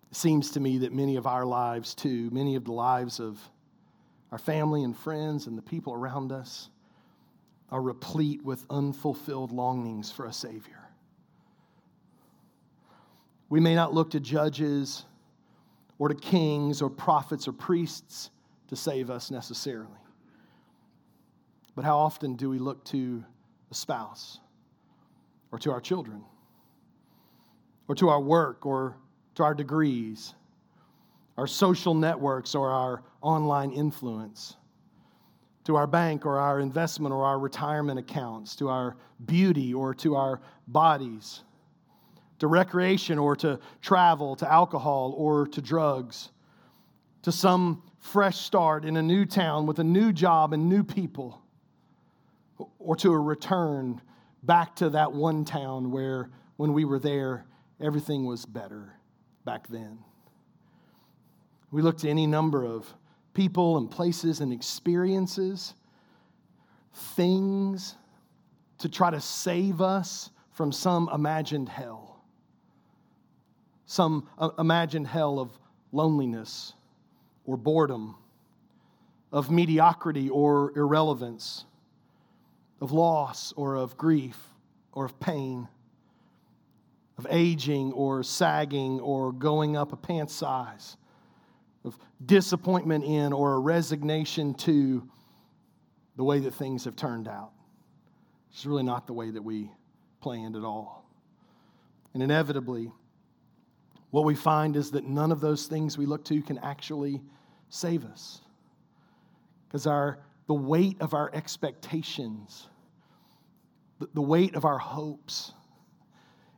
it 0.09 0.17
seems 0.17 0.49
to 0.51 0.59
me 0.59 0.79
that 0.79 0.91
many 0.91 1.17
of 1.17 1.27
our 1.27 1.45
lives, 1.45 1.93
too, 1.93 2.29
many 2.31 2.55
of 2.55 2.65
the 2.65 2.71
lives 2.71 3.19
of 3.19 3.39
our 4.31 4.39
family 4.39 4.83
and 4.83 4.97
friends 4.97 5.45
and 5.45 5.55
the 5.55 5.61
people 5.61 5.93
around 5.93 6.31
us, 6.31 6.69
are 7.75 7.81
replete 7.81 8.41
with 8.41 8.65
unfulfilled 8.69 9.51
longings 9.51 10.09
for 10.09 10.27
a 10.27 10.31
Savior. 10.31 10.79
We 13.49 13.59
may 13.59 13.75
not 13.75 13.93
look 13.93 14.11
to 14.11 14.21
judges 14.21 15.03
or 15.99 16.07
to 16.07 16.15
kings 16.15 16.81
or 16.81 16.89
prophets 16.89 17.49
or 17.49 17.51
priests 17.51 18.29
to 18.69 18.77
save 18.77 19.09
us 19.09 19.29
necessarily. 19.29 19.99
But 21.75 21.83
how 21.83 21.97
often 21.97 22.37
do 22.37 22.49
we 22.49 22.59
look 22.59 22.81
to 22.85 23.21
a 23.69 23.75
spouse 23.75 24.39
or 25.51 25.59
to 25.59 25.71
our 25.71 25.81
children 25.81 26.23
or 27.89 27.95
to 27.95 28.07
our 28.07 28.21
work 28.21 28.65
or 28.65 28.95
to 29.35 29.43
our 29.43 29.53
degrees, 29.53 30.33
our 31.35 31.45
social 31.45 31.93
networks 31.93 32.55
or 32.55 32.71
our 32.71 33.03
online 33.21 33.71
influence? 33.71 34.55
To 35.65 35.75
our 35.75 35.87
bank 35.87 36.25
or 36.25 36.39
our 36.39 36.59
investment 36.59 37.13
or 37.13 37.25
our 37.25 37.37
retirement 37.37 37.99
accounts, 37.99 38.55
to 38.55 38.69
our 38.69 38.95
beauty 39.25 39.73
or 39.73 39.93
to 39.93 40.15
our 40.15 40.39
bodies, 40.67 41.43
to 42.39 42.47
recreation 42.47 43.17
or 43.19 43.35
to 43.35 43.59
travel, 43.81 44.35
to 44.35 44.51
alcohol 44.51 45.13
or 45.17 45.47
to 45.47 45.61
drugs, 45.61 46.29
to 47.23 47.31
some 47.31 47.81
fresh 47.99 48.37
start 48.37 48.85
in 48.85 48.97
a 48.97 49.01
new 49.01 49.25
town 49.25 49.65
with 49.65 49.79
a 49.79 49.83
new 49.83 50.13
job 50.13 50.53
and 50.53 50.69
new 50.69 50.83
people 50.83 51.41
or 52.77 52.95
to 52.95 53.11
a 53.11 53.19
return 53.19 53.99
back 54.43 54.75
to 54.75 54.91
that 54.91 55.11
one 55.11 55.43
town 55.43 55.89
where, 55.91 56.29
when 56.57 56.71
we 56.71 56.85
were 56.85 56.99
there, 56.99 57.45
everything 57.81 58.25
was 58.25 58.45
better 58.45 58.93
back 59.43 59.67
then. 59.67 59.97
We 61.71 61.81
look 61.81 61.97
to 61.97 62.09
any 62.09 62.27
number 62.27 62.63
of 62.63 62.93
people 63.35 63.77
and 63.77 63.91
places 63.91 64.39
and 64.39 64.51
experiences, 64.51 65.75
things 67.15 67.95
to 68.79 68.89
try 68.89 69.11
to 69.11 69.21
save 69.21 69.81
us 69.81 70.31
from 70.51 70.71
some 70.71 71.09
imagined 71.13 71.69
hell. 71.69 72.23
Some 73.85 74.27
uh, 74.39 74.49
imagined 74.57 75.05
hell 75.05 75.37
of 75.37 75.51
loneliness 75.91 76.73
or 77.45 77.57
boredom, 77.57 78.15
of 79.31 79.51
mediocrity 79.51 80.29
or 80.29 80.71
irrelevance, 80.75 81.65
of 82.81 82.91
loss 82.91 83.53
or 83.55 83.75
of 83.75 83.97
grief 83.97 84.37
or 84.93 85.05
of 85.05 85.19
pain, 85.19 85.67
of 87.17 87.27
aging 87.29 87.91
or 87.91 88.23
sagging 88.23 88.99
or 88.99 89.31
going 89.31 89.77
up 89.77 89.93
a 89.93 89.97
pant 89.97 90.31
size, 90.31 90.97
of 91.85 91.97
disappointment 92.25 93.03
in 93.03 93.31
or 93.31 93.53
a 93.53 93.59
resignation 93.59 94.53
to 94.55 95.07
the 96.17 96.23
way 96.23 96.39
that 96.39 96.53
things 96.53 96.85
have 96.85 96.95
turned 96.95 97.27
out. 97.27 97.51
It's 98.51 98.65
really 98.65 98.83
not 98.83 99.05
the 99.05 99.13
way 99.13 99.31
that 99.31 99.41
we 99.41 99.71
planned 100.21 100.55
at 100.55 100.63
all. 100.63 101.09
And 102.13 102.23
inevitably, 102.23 102.91
what 104.11 104.23
we 104.23 104.35
find 104.35 104.75
is 104.75 104.91
that 104.91 105.05
none 105.05 105.31
of 105.31 105.41
those 105.41 105.67
things 105.67 105.97
we 105.97 106.05
look 106.05 106.23
to 106.25 106.41
can 106.41 106.57
actually 106.59 107.21
save 107.69 108.05
us. 108.05 108.41
Because 109.67 109.85
our, 109.85 110.19
the 110.47 110.53
weight 110.53 111.01
of 111.01 111.13
our 111.13 111.29
expectations, 111.33 112.69
the, 113.99 114.07
the 114.13 114.21
weight 114.21 114.55
of 114.55 114.63
our 114.63 114.77
hopes, 114.77 115.51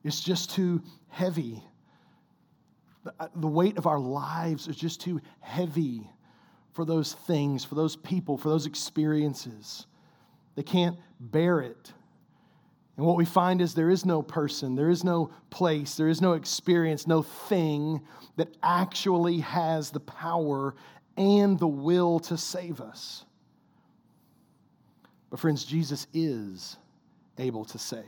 is 0.04 0.22
just 0.22 0.52
too 0.52 0.84
heavy. 1.10 1.64
The, 3.36 3.48
weight 3.48 3.78
of 3.78 3.88
our 3.88 4.00
lives 4.00 4.68
is 4.68 4.76
just 4.76 5.02
too 5.02 5.22
heavy 5.40 6.10
for 6.74 6.86
those 6.86 7.14
things, 7.14 7.64
for 7.64 7.76
those 7.76 7.96
people, 7.96 8.38
for 8.38 8.50
those 8.50 8.66
experiences. 8.66 9.86
They 10.56 10.64
can't 10.64 10.98
bear 11.20 11.60
it. 11.62 11.94
And 12.98 13.06
what 13.06 13.16
we 13.16 13.26
find 13.26 13.62
is 13.62 13.74
there 13.74 13.92
is 13.92 14.06
no 14.06 14.22
person, 14.22 14.76
there 14.76 14.90
is 14.90 15.04
no 15.04 15.32
place, 15.52 15.96
there 15.96 16.08
is 16.08 16.22
no 16.22 16.34
experience, 16.34 17.06
no 17.06 17.22
thing 17.22 18.02
that 18.38 18.56
actually 18.64 19.40
has 19.40 19.92
the 19.92 20.00
power 20.00 20.76
and 21.16 21.60
the 21.60 21.68
will 21.68 22.20
to 22.22 22.38
save 22.38 22.82
us. 22.82 23.26
But, 25.30 25.40
friends, 25.40 25.64
Jesus 25.64 26.08
is 26.14 26.78
able 27.38 27.66
to 27.66 27.78
save 27.78 28.04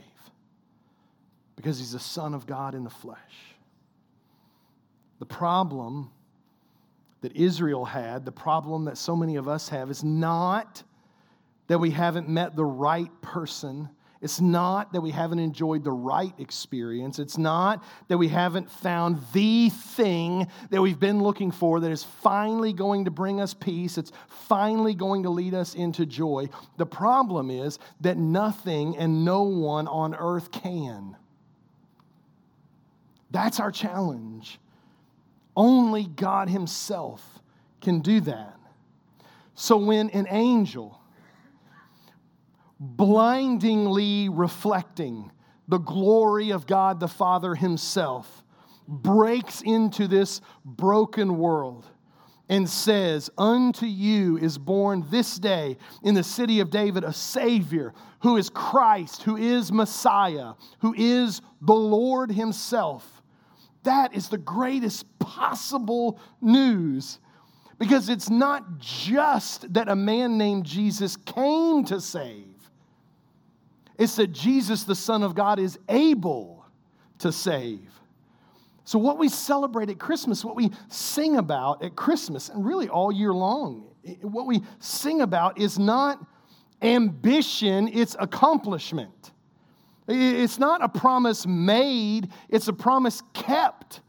because 1.55 1.77
he's 1.77 1.91
the 1.91 1.99
Son 1.99 2.33
of 2.33 2.47
God 2.47 2.73
in 2.73 2.83
the 2.83 2.89
flesh. 2.89 3.48
The 5.19 5.25
problem 5.25 6.11
that 7.21 7.35
Israel 7.35 7.85
had, 7.85 8.25
the 8.25 8.31
problem 8.31 8.85
that 8.85 8.97
so 8.97 9.15
many 9.15 9.35
of 9.35 9.47
us 9.47 9.69
have, 9.69 9.89
is 9.89 10.03
not 10.03 10.83
that 11.67 11.79
we 11.79 11.91
haven't 11.91 12.29
met 12.29 12.55
the 12.55 12.65
right 12.65 13.11
person 13.21 13.89
it's 14.21 14.41
not 14.41 14.91
that 14.91 15.01
we 15.01 15.11
haven't 15.11 15.39
enjoyed 15.39 15.83
the 15.83 15.91
right 15.91 16.33
experience. 16.37 17.19
It's 17.19 17.37
not 17.37 17.83
that 18.09 18.17
we 18.17 18.27
haven't 18.27 18.69
found 18.69 19.21
the 19.31 19.69
thing 19.69 20.47
that 20.71 20.81
we've 20.81 20.99
been 20.99 21.23
looking 21.23 21.51
for 21.51 21.79
that 21.79 21.91
is 21.91 22.03
finally 22.03 22.73
going 22.73 23.05
to 23.05 23.11
bring 23.11 23.39
us 23.39 23.53
peace. 23.53 23.97
It's 23.97 24.11
finally 24.27 24.93
going 24.93 25.23
to 25.23 25.29
lead 25.29 25.53
us 25.53 25.73
into 25.73 26.05
joy. 26.05 26.49
The 26.75 26.85
problem 26.85 27.49
is 27.49 27.79
that 28.01 28.17
nothing 28.17 28.97
and 28.97 29.23
no 29.23 29.43
one 29.43 29.87
on 29.87 30.13
earth 30.15 30.51
can. 30.51 31.15
That's 33.31 33.61
our 33.61 33.71
challenge. 33.71 34.59
Only 35.59 36.05
God 36.05 36.47
Himself 36.47 37.41
can 37.81 37.99
do 37.99 38.21
that. 38.21 38.57
So 39.55 39.75
when 39.75 40.09
an 40.11 40.25
angel, 40.29 41.01
blindingly 42.79 44.29
reflecting 44.29 45.29
the 45.67 45.79
glory 45.79 46.51
of 46.51 46.65
God 46.65 47.01
the 47.01 47.09
Father 47.09 47.55
Himself, 47.55 48.41
breaks 48.87 49.59
into 49.59 50.07
this 50.07 50.39
broken 50.63 51.37
world 51.37 51.85
and 52.47 52.67
says, 52.69 53.29
Unto 53.37 53.85
you 53.85 54.37
is 54.37 54.57
born 54.57 55.05
this 55.11 55.37
day 55.37 55.75
in 56.03 56.13
the 56.13 56.23
city 56.23 56.61
of 56.61 56.69
David 56.69 57.03
a 57.03 57.11
Savior 57.11 57.93
who 58.21 58.37
is 58.37 58.49
Christ, 58.49 59.23
who 59.23 59.35
is 59.35 59.73
Messiah, 59.73 60.53
who 60.79 60.95
is 60.97 61.41
the 61.59 61.73
Lord 61.73 62.31
Himself. 62.31 63.18
That 63.83 64.13
is 64.13 64.29
the 64.29 64.37
greatest 64.37 65.05
possible 65.19 66.19
news 66.41 67.19
because 67.77 68.09
it's 68.09 68.29
not 68.29 68.77
just 68.77 69.73
that 69.73 69.87
a 69.87 69.95
man 69.95 70.37
named 70.37 70.65
Jesus 70.65 71.15
came 71.15 71.85
to 71.85 72.01
save, 72.01 72.45
it's 73.97 74.17
that 74.17 74.27
Jesus, 74.27 74.83
the 74.83 74.95
Son 74.95 75.23
of 75.23 75.33
God, 75.33 75.59
is 75.59 75.79
able 75.87 76.65
to 77.19 77.31
save. 77.31 77.89
So, 78.83 78.97
what 78.97 79.17
we 79.17 79.29
celebrate 79.29 79.89
at 79.89 79.99
Christmas, 79.99 80.43
what 80.43 80.55
we 80.55 80.71
sing 80.89 81.37
about 81.37 81.83
at 81.83 81.95
Christmas, 81.95 82.49
and 82.49 82.65
really 82.65 82.89
all 82.89 83.11
year 83.11 83.33
long, 83.33 83.85
what 84.21 84.45
we 84.45 84.61
sing 84.79 85.21
about 85.21 85.59
is 85.59 85.77
not 85.77 86.25
ambition, 86.81 87.87
it's 87.89 88.15
accomplishment. 88.19 89.31
It's 90.11 90.57
not 90.57 90.83
a 90.83 90.89
promise 90.89 91.45
made, 91.45 92.29
it's 92.49 92.67
a 92.67 92.73
promise 92.73 93.21
kept. 93.33 94.01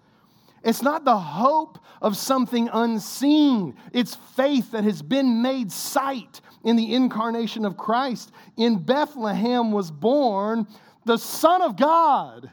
It's 0.62 0.82
not 0.82 1.04
the 1.04 1.16
hope 1.16 1.78
of 2.02 2.16
something 2.16 2.68
unseen. 2.72 3.76
It's 3.92 4.14
faith 4.14 4.72
that 4.72 4.84
has 4.84 5.02
been 5.02 5.42
made 5.42 5.70
sight 5.70 6.40
in 6.64 6.76
the 6.76 6.94
incarnation 6.94 7.64
of 7.64 7.76
Christ. 7.76 8.30
In 8.56 8.78
Bethlehem 8.82 9.72
was 9.72 9.90
born 9.90 10.66
the 11.04 11.18
Son 11.18 11.62
of 11.62 11.76
God 11.76 12.50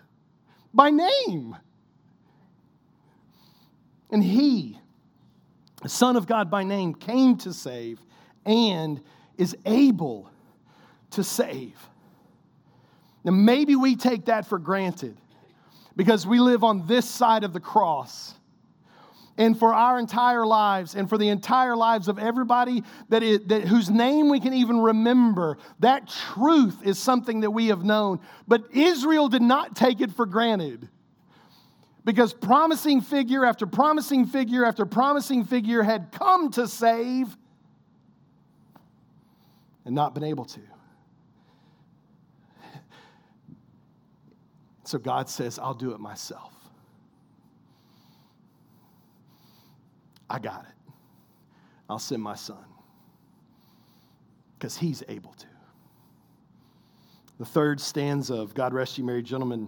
by 0.74 0.90
name. 0.90 1.56
And 4.10 4.24
he, 4.24 4.80
the 5.82 5.90
Son 5.90 6.16
of 6.16 6.28
God 6.28 6.50
by 6.50 6.64
name, 6.64 6.96
came 6.96 7.38
to 7.38 7.54
save 7.54 8.00
and 8.46 9.02
is 9.38 9.56
able 9.66 10.30
to 11.12 11.24
save. 11.24 11.78
Now, 13.28 13.34
maybe 13.34 13.76
we 13.76 13.98
take 13.98 14.28
that 14.28 14.48
for 14.48 14.58
granted 14.58 15.18
because 15.98 16.26
we 16.26 16.40
live 16.40 16.64
on 16.64 16.88
this 16.88 17.06
side 17.06 17.44
of 17.44 17.52
the 17.52 17.60
cross. 17.60 18.34
And 19.38 19.60
for 19.60 19.74
our 19.74 20.00
entire 20.00 20.46
lives, 20.46 20.96
and 20.96 21.10
for 21.10 21.18
the 21.18 21.28
entire 21.28 21.76
lives 21.76 22.08
of 22.08 22.20
everybody 22.20 22.84
that, 23.10 23.24
is, 23.24 23.42
that 23.48 23.68
whose 23.68 23.90
name 23.90 24.30
we 24.30 24.40
can 24.40 24.54
even 24.54 24.80
remember, 24.80 25.58
that 25.82 26.08
truth 26.08 26.78
is 26.86 26.98
something 26.98 27.42
that 27.42 27.52
we 27.52 27.68
have 27.68 27.84
known. 27.84 28.22
But 28.48 28.74
Israel 28.74 29.28
did 29.28 29.42
not 29.42 29.76
take 29.76 30.00
it 30.00 30.12
for 30.14 30.26
granted 30.26 30.88
because 32.06 32.34
promising 32.34 33.02
figure 33.02 33.44
after 33.44 33.68
promising 33.68 34.26
figure 34.26 34.64
after 34.64 34.86
promising 34.86 35.44
figure 35.44 35.84
had 35.84 36.14
come 36.14 36.50
to 36.52 36.66
save 36.66 37.36
and 39.84 39.94
not 39.94 40.14
been 40.14 40.24
able 40.24 40.46
to. 40.46 40.62
So 44.88 44.98
God 44.98 45.28
says, 45.28 45.60
I'll 45.60 45.74
do 45.74 45.92
it 45.92 46.00
myself. 46.00 46.54
I 50.30 50.40
got 50.40 50.62
it. 50.64 50.94
I'll 51.90 52.00
send 52.00 52.24
my 52.24 52.36
son 52.36 52.64
because 54.58 54.78
he's 54.78 55.04
able 55.10 55.34
to. 55.34 55.46
The 57.38 57.44
third 57.44 57.82
stanza 57.82 58.36
of 58.36 58.54
God 58.54 58.74
Rest 58.74 58.98
You 58.98 59.04
Merry 59.04 59.22
Gentlemen 59.22 59.68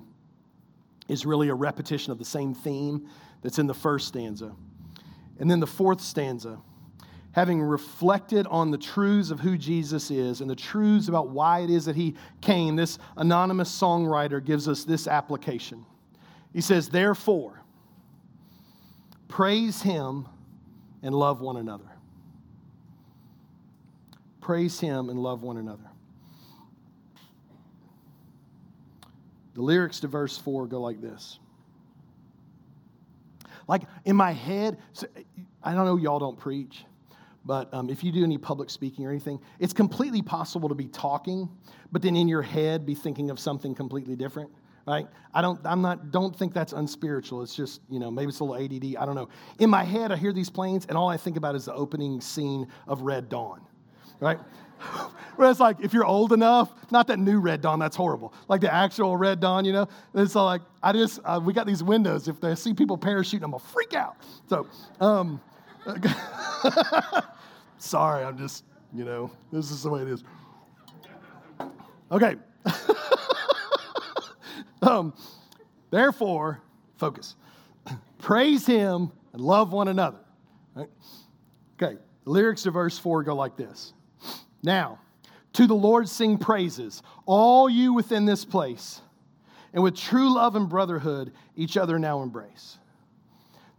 is 1.09 1.25
really 1.25 1.49
a 1.49 1.53
repetition 1.53 2.13
of 2.13 2.17
the 2.17 2.23
same 2.23 2.53
theme 2.53 3.05
that's 3.41 3.59
in 3.59 3.67
the 3.67 3.73
first 3.73 4.07
stanza. 4.07 4.55
And 5.37 5.51
then 5.51 5.59
the 5.59 5.67
fourth 5.67 5.99
stanza 5.99 6.61
having 7.31 7.61
reflected 7.61 8.47
on 8.47 8.71
the 8.71 8.77
truths 8.77 9.31
of 9.31 9.39
who 9.39 9.57
Jesus 9.57 10.09
is 10.09 10.41
and 10.41 10.49
the 10.49 10.55
truths 10.55 11.07
about 11.07 11.29
why 11.29 11.59
it 11.59 11.69
is 11.69 11.85
that 11.85 11.95
he 11.95 12.15
came, 12.41 12.75
this 12.75 12.97
anonymous 13.17 13.69
songwriter 13.69 14.43
gives 14.43 14.67
us 14.67 14.83
this 14.83 15.07
application. 15.07 15.85
He 16.53 16.61
says, 16.61 16.89
Therefore, 16.89 17.61
praise 19.27 19.81
him 19.81 20.27
and 21.03 21.13
love 21.13 21.41
one 21.41 21.57
another. 21.57 21.85
Praise 24.41 24.79
him 24.79 25.09
and 25.09 25.19
love 25.19 25.43
one 25.43 25.57
another. 25.57 25.83
The 29.53 29.61
lyrics 29.61 29.99
to 29.99 30.07
verse 30.07 30.37
4 30.37 30.67
go 30.67 30.81
like 30.81 31.01
this. 31.01 31.37
Like 33.67 33.83
in 34.05 34.15
my 34.15 34.31
head, 34.31 34.79
I 35.61 35.75
don't 35.75 35.85
know, 35.85 35.97
y'all 35.97 36.17
don't 36.17 36.39
preach, 36.39 36.85
but 37.49 37.73
um, 37.73 37.89
if 37.89 38.03
you 38.03 38.11
do 38.11 38.23
any 38.23 38.37
public 38.37 38.69
speaking 38.69 39.07
or 39.07 39.09
anything, 39.09 39.39
it's 39.57 39.73
completely 39.73 40.21
possible 40.21 40.69
to 40.69 40.75
be 40.75 40.85
talking, 40.85 41.49
but 41.91 41.99
then 42.03 42.15
in 42.15 42.27
your 42.27 42.43
head 42.43 42.85
be 42.85 42.93
thinking 42.93 43.31
of 43.31 43.39
something 43.39 43.73
completely 43.73 44.15
different. 44.15 44.51
right? 44.85 45.07
I 45.33 45.41
don't, 45.41 45.59
I'm 45.65 45.81
not, 45.81 46.11
don't 46.11 46.37
think 46.37 46.53
that's 46.53 46.73
unspiritual. 46.73 47.41
It's 47.41 47.55
just, 47.55 47.81
you 47.89 47.97
know, 47.97 48.11
maybe 48.11 48.29
it's 48.29 48.39
a 48.41 48.43
little 48.43 48.63
ADD. 48.63 48.97
I 49.01 49.03
don't 49.03 49.15
know. 49.15 49.29
In 49.57 49.67
my 49.67 49.83
head, 49.83 50.11
I 50.11 50.15
hear 50.15 50.31
these 50.31 50.51
planes, 50.51 50.85
and 50.89 50.95
all 50.95 51.09
I 51.09 51.17
think 51.17 51.37
about 51.37 51.55
is 51.55 51.65
the 51.65 51.73
opening 51.73 52.21
scene 52.21 52.67
of 52.87 53.01
Red 53.01 53.29
Dawn, 53.29 53.61
right? 54.19 54.37
Where 55.35 55.49
it's 55.49 55.59
like, 55.59 55.77
if 55.81 55.91
you're 55.91 56.05
old 56.05 56.33
enough, 56.33 56.71
not 56.91 57.07
that 57.07 57.17
new 57.17 57.39
Red 57.39 57.61
Dawn, 57.61 57.79
that's 57.79 57.95
horrible. 57.95 58.31
Like 58.47 58.61
the 58.61 58.71
actual 58.71 59.17
Red 59.17 59.39
Dawn, 59.39 59.65
you 59.65 59.73
know? 59.73 59.87
It's 60.13 60.35
like, 60.35 60.61
I 60.83 60.93
just, 60.93 61.19
uh, 61.25 61.41
we 61.43 61.53
got 61.53 61.65
these 61.65 61.81
windows. 61.81 62.27
If 62.27 62.39
they 62.39 62.53
see 62.53 62.75
people 62.75 62.95
parachuting, 62.95 63.41
I'm 63.41 63.51
gonna 63.51 63.57
freak 63.57 63.95
out. 63.95 64.17
So, 64.47 64.67
um, 65.01 65.41
sorry, 67.79 68.23
I'm 68.23 68.37
just, 68.37 68.63
you 68.93 69.05
know, 69.05 69.31
this 69.51 69.71
is 69.71 69.83
the 69.83 69.89
way 69.89 70.01
it 70.01 70.07
is. 70.07 70.23
Okay. 72.11 72.35
um, 74.81 75.13
therefore, 75.89 76.61
focus. 76.97 77.35
Praise 78.19 78.65
him 78.65 79.11
and 79.33 79.41
love 79.41 79.71
one 79.71 79.87
another. 79.87 80.19
Okay, 81.81 81.97
the 82.25 82.29
lyrics 82.29 82.65
of 82.65 82.73
verse 82.73 82.99
4 82.99 83.23
go 83.23 83.35
like 83.35 83.55
this. 83.55 83.93
Now, 84.61 84.99
to 85.53 85.65
the 85.65 85.75
Lord 85.75 86.09
sing 86.09 86.37
praises, 86.37 87.01
all 87.25 87.69
you 87.69 87.93
within 87.93 88.25
this 88.25 88.43
place, 88.43 89.01
and 89.73 89.81
with 89.81 89.95
true 89.95 90.33
love 90.33 90.55
and 90.55 90.67
brotherhood, 90.67 91.31
each 91.55 91.77
other 91.77 91.97
now 91.97 92.21
embrace. 92.21 92.77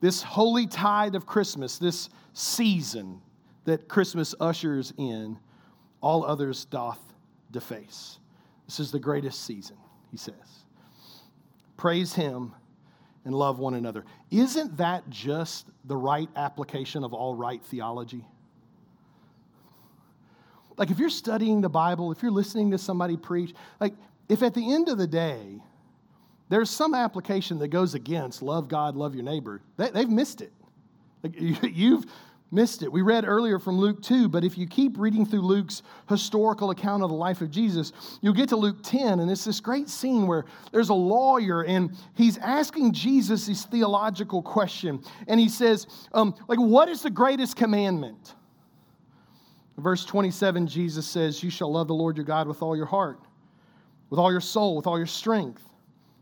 This 0.01 0.23
holy 0.23 0.67
tide 0.67 1.15
of 1.15 1.27
Christmas, 1.27 1.77
this 1.77 2.09
season 2.33 3.21
that 3.65 3.89
Christmas 3.89 4.35
ushers 4.41 4.93
in, 4.97 5.39
all 6.01 6.25
others 6.25 6.65
doth 6.65 7.01
deface. 7.51 8.19
This 8.67 8.81
is 8.81 8.93
the 8.93 8.99
greatest 8.99 9.45
season, 9.45 9.77
he 10.11 10.17
says. 10.17 10.65
Praise 11.77 12.13
him 12.15 12.55
and 13.25 13.35
love 13.35 13.59
one 13.59 13.75
another. 13.75 14.05
Isn't 14.31 14.77
that 14.79 15.09
just 15.11 15.67
the 15.85 15.97
right 15.97 16.29
application 16.37 17.05
of 17.05 17.13
all 17.13 17.35
right 17.35 17.63
theology? 17.65 18.25
Like, 20.77 20.91
if 20.91 20.99
you're 20.99 21.11
studying 21.11 21.61
the 21.61 21.69
Bible, 21.69 22.11
if 22.11 22.23
you're 22.23 22.33
listening 22.33 22.71
to 22.71 22.79
somebody 22.79 23.17
preach, 23.17 23.53
like, 23.81 23.95
if 24.29 24.43
at 24.43 24.55
the 24.55 24.73
end 24.73 24.89
of 24.89 24.97
the 24.97 25.07
day, 25.07 25.61
there's 26.49 26.71
some 26.71 26.95
application 26.95 27.59
that 27.59 27.69
goes 27.69 27.95
against 27.95 28.41
love 28.41 28.69
God, 28.69 28.97
love 28.97 29.15
your 29.15 29.25
neighbor, 29.25 29.61
they, 29.77 29.91
have 29.93 30.11
missed 30.11 30.41
it. 30.41 30.53
Like, 31.23 31.35
you've 31.39 32.07
missed 32.51 32.83
it. 32.83 32.91
We 32.91 33.03
read 33.03 33.25
earlier 33.25 33.59
from 33.59 33.79
Luke 33.79 34.03
2, 34.03 34.29
but 34.29 34.45
if 34.45 34.59
you 34.59 34.67
keep 34.67 34.99
reading 34.99 35.25
through 35.25 35.43
Luke's 35.43 35.83
historical 36.09 36.71
account 36.71 37.03
of 37.03 37.09
the 37.11 37.17
life 37.17 37.41
of 37.41 37.51
Jesus, 37.51 37.93
you'll 38.21 38.35
get 38.35 38.49
to 38.49 38.57
Luke 38.57 38.79
10, 38.83 39.21
and 39.21 39.31
it's 39.31 39.45
this 39.45 39.61
great 39.61 39.89
scene 39.89 40.27
where 40.27 40.45
there's 40.73 40.89
a 40.89 40.95
lawyer 40.95 41.63
and 41.63 41.97
he's 42.15 42.39
asking 42.39 42.93
Jesus 42.93 43.47
this 43.47 43.65
theological 43.65 44.43
question. 44.43 45.03
And 45.29 45.39
he 45.39 45.49
says, 45.49 45.87
um, 46.13 46.35
like, 46.49 46.59
what 46.59 46.89
is 46.89 47.03
the 47.03 47.11
greatest 47.11 47.57
commandment? 47.57 48.35
verse 49.81 50.05
27, 50.05 50.67
Jesus 50.67 51.07
says, 51.07 51.43
You 51.43 51.51
shall 51.51 51.73
love 51.73 51.89
the 51.89 51.95
Lord 51.95 52.17
your 52.17 52.27
God 52.27 52.47
with 52.47 52.63
all 52.63 52.77
your 52.77 52.87
heart, 52.87 53.19
with 54.11 54.21
all 54.21 54.31
your 54.31 54.41
soul, 54.41 54.77
with 54.77 54.87
all 54.87 54.99
your 54.99 55.07
strength, 55.07 55.63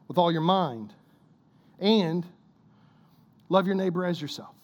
with 0.07 0.17
all 0.17 0.33
your 0.33 0.41
mind, 0.41 0.95
and 1.79 2.27
love 3.49 3.67
your 3.67 3.77
neighbor 3.77 4.05
as 4.05 4.21
yourself. 4.23 4.55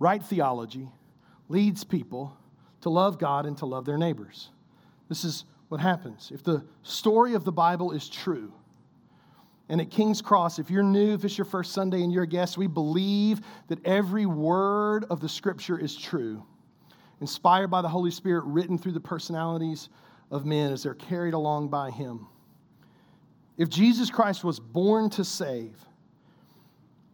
Right 0.00 0.22
theology 0.22 0.88
leads 1.48 1.84
people 1.84 2.36
to 2.80 2.88
love 2.88 3.18
God 3.18 3.46
and 3.46 3.56
to 3.58 3.66
love 3.66 3.84
their 3.84 3.98
neighbors. 3.98 4.48
This 5.08 5.24
is 5.24 5.44
what 5.68 5.80
happens. 5.80 6.32
If 6.34 6.42
the 6.42 6.64
story 6.82 7.34
of 7.34 7.44
the 7.44 7.52
Bible 7.52 7.92
is 7.92 8.08
true, 8.08 8.52
and 9.68 9.80
at 9.80 9.90
King's 9.90 10.20
Cross, 10.20 10.58
if 10.58 10.70
you're 10.70 10.82
new, 10.82 11.14
if 11.14 11.24
it's 11.24 11.38
your 11.38 11.44
first 11.44 11.72
Sunday 11.72 12.02
and 12.02 12.12
you're 12.12 12.24
a 12.24 12.26
guest, 12.26 12.58
we 12.58 12.66
believe 12.66 13.40
that 13.68 13.84
every 13.86 14.26
word 14.26 15.04
of 15.10 15.20
the 15.20 15.28
scripture 15.28 15.78
is 15.78 15.94
true, 15.94 16.42
inspired 17.20 17.68
by 17.68 17.82
the 17.82 17.88
Holy 17.88 18.10
Spirit, 18.10 18.44
written 18.46 18.78
through 18.78 18.92
the 18.92 19.00
personalities 19.00 19.90
of 20.30 20.46
men 20.46 20.72
as 20.72 20.82
they're 20.82 20.94
carried 20.94 21.34
along 21.34 21.68
by 21.68 21.90
Him. 21.90 22.26
If 23.58 23.68
Jesus 23.68 24.10
Christ 24.10 24.42
was 24.42 24.58
born 24.58 25.10
to 25.10 25.24
save, 25.24 25.76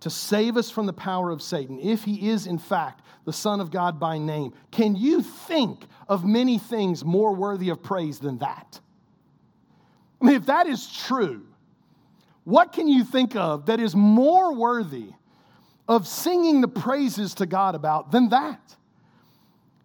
to 0.00 0.11
save 0.11 0.56
us 0.56 0.70
from 0.70 0.87
the 0.87 0.92
power 0.92 1.30
of 1.30 1.42
Satan, 1.42 1.80
if 1.80 2.04
he 2.04 2.28
is 2.28 2.46
in 2.46 2.59
fact 2.59 3.02
the 3.24 3.32
Son 3.32 3.61
of 3.61 3.70
God 3.70 3.98
by 3.98 4.18
name, 4.18 4.52
can 4.70 4.94
you 4.94 5.22
think 5.22 5.85
of 6.09 6.24
many 6.24 6.59
things 6.59 7.04
more 7.04 7.35
worthy 7.35 7.70
of 7.70 7.82
praise 7.82 8.18
than 8.18 8.38
that? 8.38 8.80
I 10.20 10.26
mean, 10.26 10.37
if 10.37 10.46
that 10.46 10.66
is 10.66 10.87
true, 10.87 11.46
what 12.44 12.72
can 12.72 12.88
you 12.88 13.04
think 13.04 13.35
of 13.35 13.66
that 13.66 13.80
is 13.80 13.96
more 13.96 14.54
worthy 14.54 15.11
of 15.88 16.06
singing 16.06 16.61
the 16.61 16.68
praises 16.68 17.35
to 17.35 17.46
God 17.46 17.74
about 17.74 18.12
than 18.12 18.28
that? 18.28 18.76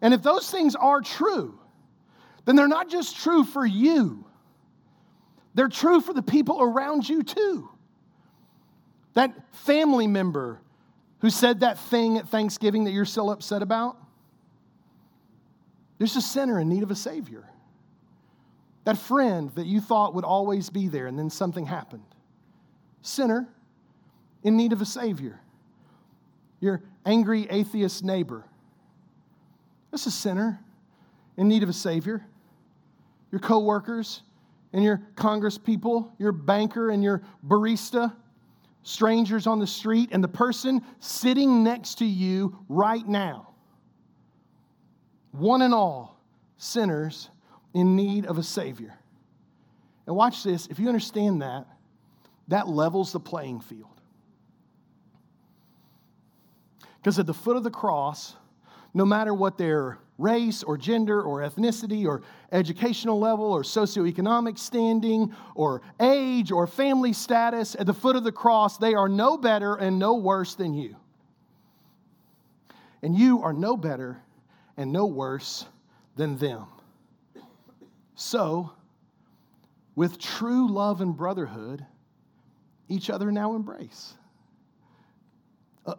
And 0.01 0.13
if 0.13 0.21
those 0.21 0.49
things 0.49 0.75
are 0.75 1.01
true, 1.01 1.59
then 2.45 2.55
they're 2.55 2.67
not 2.67 2.89
just 2.89 3.17
true 3.17 3.43
for 3.43 3.65
you, 3.65 4.25
they're 5.53 5.67
true 5.67 6.01
for 6.01 6.13
the 6.13 6.21
people 6.21 6.61
around 6.61 7.07
you 7.07 7.23
too. 7.23 7.69
That 9.13 9.33
family 9.53 10.07
member 10.07 10.59
who 11.19 11.29
said 11.29 11.59
that 11.59 11.77
thing 11.77 12.17
at 12.17 12.29
Thanksgiving 12.29 12.85
that 12.85 12.91
you're 12.91 13.05
still 13.05 13.29
upset 13.29 13.61
about, 13.61 13.97
there's 15.97 16.15
a 16.15 16.21
sinner 16.21 16.59
in 16.59 16.69
need 16.69 16.83
of 16.83 16.91
a 16.91 16.95
Savior. 16.95 17.47
That 18.85 18.97
friend 18.97 19.51
that 19.55 19.67
you 19.67 19.79
thought 19.81 20.15
would 20.15 20.25
always 20.25 20.69
be 20.69 20.87
there 20.87 21.05
and 21.07 21.17
then 21.17 21.29
something 21.29 21.65
happened. 21.65 22.05
Sinner 23.01 23.47
in 24.43 24.57
need 24.57 24.73
of 24.73 24.81
a 24.81 24.85
Savior. 24.85 25.39
Your 26.59 26.81
angry 27.05 27.47
atheist 27.49 28.03
neighbor. 28.03 28.45
That's 29.91 30.05
a 30.05 30.11
sinner 30.11 30.59
in 31.37 31.47
need 31.47 31.63
of 31.63 31.69
a 31.69 31.73
Savior. 31.73 32.25
Your 33.31 33.39
coworkers 33.39 34.23
and 34.73 34.83
your 34.83 35.01
congresspeople, 35.15 36.09
your 36.17 36.31
banker 36.31 36.89
and 36.89 37.03
your 37.03 37.21
barista 37.45 38.13
strangers 38.83 39.47
on 39.47 39.59
the 39.59 39.67
street, 39.67 40.09
and 40.11 40.23
the 40.23 40.27
person 40.27 40.81
sitting 40.99 41.63
next 41.63 41.99
to 41.99 42.05
you 42.05 42.57
right 42.67 43.07
now. 43.07 43.53
One 45.31 45.61
and 45.61 45.73
all 45.73 46.19
sinners 46.57 47.29
in 47.73 47.95
need 47.95 48.25
of 48.25 48.37
a 48.37 48.43
Savior. 48.43 48.93
And 50.07 50.15
watch 50.15 50.43
this 50.43 50.67
if 50.67 50.79
you 50.79 50.87
understand 50.87 51.41
that, 51.41 51.65
that 52.47 52.67
levels 52.67 53.11
the 53.11 53.19
playing 53.19 53.61
field. 53.61 53.87
Because 56.97 57.17
at 57.17 57.25
the 57.25 57.33
foot 57.33 57.55
of 57.55 57.63
the 57.63 57.71
cross, 57.71 58.35
no 58.93 59.05
matter 59.05 59.33
what 59.33 59.57
their 59.57 59.97
race 60.17 60.63
or 60.63 60.77
gender 60.77 61.21
or 61.21 61.39
ethnicity 61.39 62.05
or 62.05 62.21
educational 62.51 63.19
level 63.19 63.51
or 63.51 63.63
socioeconomic 63.63 64.57
standing 64.57 65.33
or 65.55 65.81
age 65.99 66.51
or 66.51 66.67
family 66.67 67.13
status, 67.13 67.75
at 67.79 67.85
the 67.85 67.93
foot 67.93 68.15
of 68.15 68.23
the 68.23 68.31
cross, 68.31 68.77
they 68.77 68.93
are 68.93 69.09
no 69.09 69.37
better 69.37 69.75
and 69.75 69.97
no 69.97 70.15
worse 70.15 70.55
than 70.55 70.73
you. 70.73 70.95
And 73.01 73.15
you 73.15 73.41
are 73.41 73.53
no 73.53 73.75
better 73.75 74.21
and 74.77 74.91
no 74.91 75.07
worse 75.07 75.65
than 76.15 76.37
them. 76.37 76.67
So, 78.15 78.71
with 79.95 80.19
true 80.19 80.71
love 80.71 81.01
and 81.01 81.17
brotherhood, 81.17 81.85
each 82.87 83.09
other 83.09 83.31
now 83.31 83.55
embrace. 83.55 84.13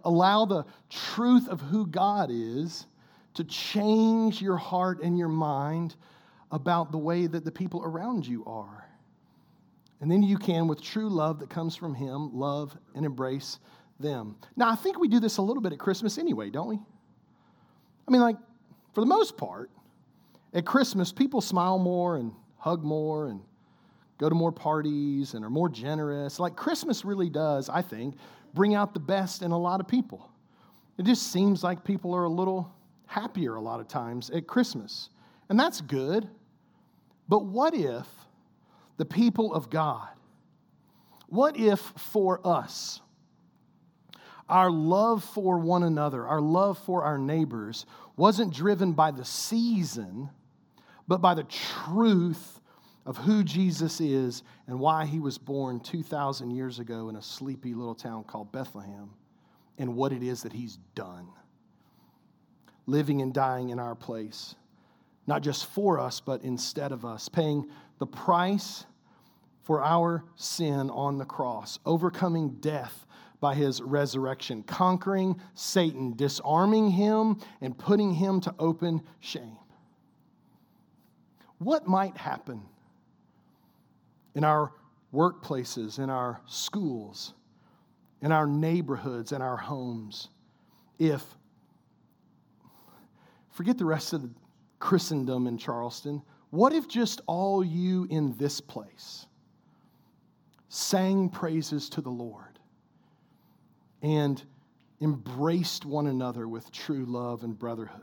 Allow 0.04 0.44
the 0.44 0.64
truth 0.90 1.48
of 1.48 1.60
who 1.60 1.86
God 1.86 2.30
is 2.30 2.86
to 3.34 3.44
change 3.44 4.40
your 4.40 4.56
heart 4.56 5.02
and 5.02 5.18
your 5.18 5.28
mind 5.28 5.96
about 6.50 6.92
the 6.92 6.98
way 6.98 7.26
that 7.26 7.44
the 7.44 7.50
people 7.50 7.82
around 7.82 8.26
you 8.26 8.44
are. 8.46 8.86
And 10.00 10.10
then 10.10 10.22
you 10.22 10.36
can, 10.36 10.68
with 10.68 10.82
true 10.82 11.08
love 11.08 11.38
that 11.40 11.48
comes 11.48 11.74
from 11.74 11.94
Him, 11.94 12.36
love 12.36 12.76
and 12.94 13.06
embrace 13.06 13.58
them. 13.98 14.36
Now, 14.56 14.70
I 14.70 14.74
think 14.74 14.98
we 14.98 15.08
do 15.08 15.20
this 15.20 15.38
a 15.38 15.42
little 15.42 15.62
bit 15.62 15.72
at 15.72 15.78
Christmas 15.78 16.18
anyway, 16.18 16.50
don't 16.50 16.68
we? 16.68 16.76
I 18.06 18.10
mean, 18.10 18.20
like, 18.20 18.36
for 18.94 19.00
the 19.00 19.06
most 19.06 19.36
part, 19.36 19.70
at 20.52 20.66
Christmas, 20.66 21.12
people 21.12 21.40
smile 21.40 21.78
more 21.78 22.16
and 22.16 22.32
hug 22.58 22.84
more 22.84 23.28
and 23.28 23.40
go 24.18 24.28
to 24.28 24.34
more 24.34 24.52
parties 24.52 25.34
and 25.34 25.44
are 25.44 25.50
more 25.50 25.68
generous. 25.68 26.38
Like, 26.38 26.56
Christmas 26.56 27.04
really 27.04 27.30
does, 27.30 27.68
I 27.68 27.80
think, 27.82 28.16
bring 28.54 28.74
out 28.74 28.94
the 28.94 29.00
best 29.00 29.42
in 29.42 29.50
a 29.50 29.58
lot 29.58 29.80
of 29.80 29.88
people. 29.88 30.30
It 30.98 31.04
just 31.04 31.32
seems 31.32 31.64
like 31.64 31.84
people 31.84 32.14
are 32.14 32.24
a 32.24 32.28
little 32.28 32.72
happier 33.06 33.54
a 33.54 33.60
lot 33.60 33.80
of 33.80 33.88
times 33.88 34.30
at 34.30 34.46
Christmas. 34.46 35.10
And 35.48 35.58
that's 35.58 35.80
good. 35.80 36.28
But 37.28 37.46
what 37.46 37.74
if 37.74 38.06
the 38.96 39.04
people 39.04 39.54
of 39.54 39.70
God, 39.70 40.08
what 41.28 41.56
if 41.56 41.80
for 41.80 42.46
us, 42.46 43.00
our 44.48 44.70
love 44.70 45.24
for 45.24 45.58
one 45.58 45.82
another, 45.82 46.26
our 46.26 46.40
love 46.40 46.78
for 46.78 47.04
our 47.04 47.16
neighbors, 47.16 47.86
wasn't 48.16 48.52
driven 48.52 48.92
by 48.92 49.10
the 49.10 49.24
season, 49.24 50.28
but 51.08 51.18
by 51.18 51.34
the 51.34 51.44
truth 51.44 52.51
of 53.04 53.16
who 53.16 53.42
Jesus 53.42 54.00
is 54.00 54.42
and 54.66 54.78
why 54.78 55.06
he 55.06 55.18
was 55.18 55.38
born 55.38 55.80
2,000 55.80 56.50
years 56.50 56.78
ago 56.78 57.08
in 57.08 57.16
a 57.16 57.22
sleepy 57.22 57.74
little 57.74 57.94
town 57.94 58.24
called 58.24 58.52
Bethlehem 58.52 59.10
and 59.78 59.96
what 59.96 60.12
it 60.12 60.22
is 60.22 60.42
that 60.42 60.52
he's 60.52 60.78
done. 60.94 61.26
Living 62.86 63.22
and 63.22 63.32
dying 63.32 63.70
in 63.70 63.78
our 63.78 63.94
place, 63.94 64.54
not 65.26 65.42
just 65.42 65.66
for 65.66 65.98
us, 65.98 66.20
but 66.20 66.42
instead 66.42 66.92
of 66.92 67.04
us, 67.04 67.28
paying 67.28 67.66
the 67.98 68.06
price 68.06 68.84
for 69.62 69.82
our 69.82 70.24
sin 70.36 70.90
on 70.90 71.18
the 71.18 71.24
cross, 71.24 71.78
overcoming 71.86 72.50
death 72.60 73.06
by 73.40 73.54
his 73.54 73.80
resurrection, 73.80 74.62
conquering 74.62 75.40
Satan, 75.54 76.14
disarming 76.14 76.90
him, 76.90 77.40
and 77.60 77.76
putting 77.76 78.14
him 78.14 78.40
to 78.40 78.54
open 78.58 79.02
shame. 79.20 79.58
What 81.58 81.86
might 81.86 82.16
happen 82.16 82.62
in 84.34 84.44
our 84.44 84.72
workplaces, 85.12 85.98
in 85.98 86.10
our 86.10 86.40
schools, 86.46 87.34
in 88.22 88.32
our 88.32 88.46
neighborhoods, 88.46 89.32
in 89.32 89.42
our 89.42 89.56
homes, 89.56 90.28
if, 90.98 91.22
forget 93.50 93.76
the 93.78 93.84
rest 93.84 94.12
of 94.12 94.28
Christendom 94.78 95.46
in 95.46 95.58
Charleston, 95.58 96.22
what 96.50 96.72
if 96.72 96.88
just 96.88 97.20
all 97.26 97.64
you 97.64 98.06
in 98.10 98.36
this 98.36 98.60
place 98.60 99.26
sang 100.68 101.28
praises 101.28 101.88
to 101.90 102.00
the 102.00 102.10
Lord 102.10 102.58
and 104.02 104.42
embraced 105.00 105.84
one 105.84 106.06
another 106.06 106.48
with 106.48 106.70
true 106.72 107.04
love 107.06 107.42
and 107.42 107.58
brotherhood? 107.58 108.00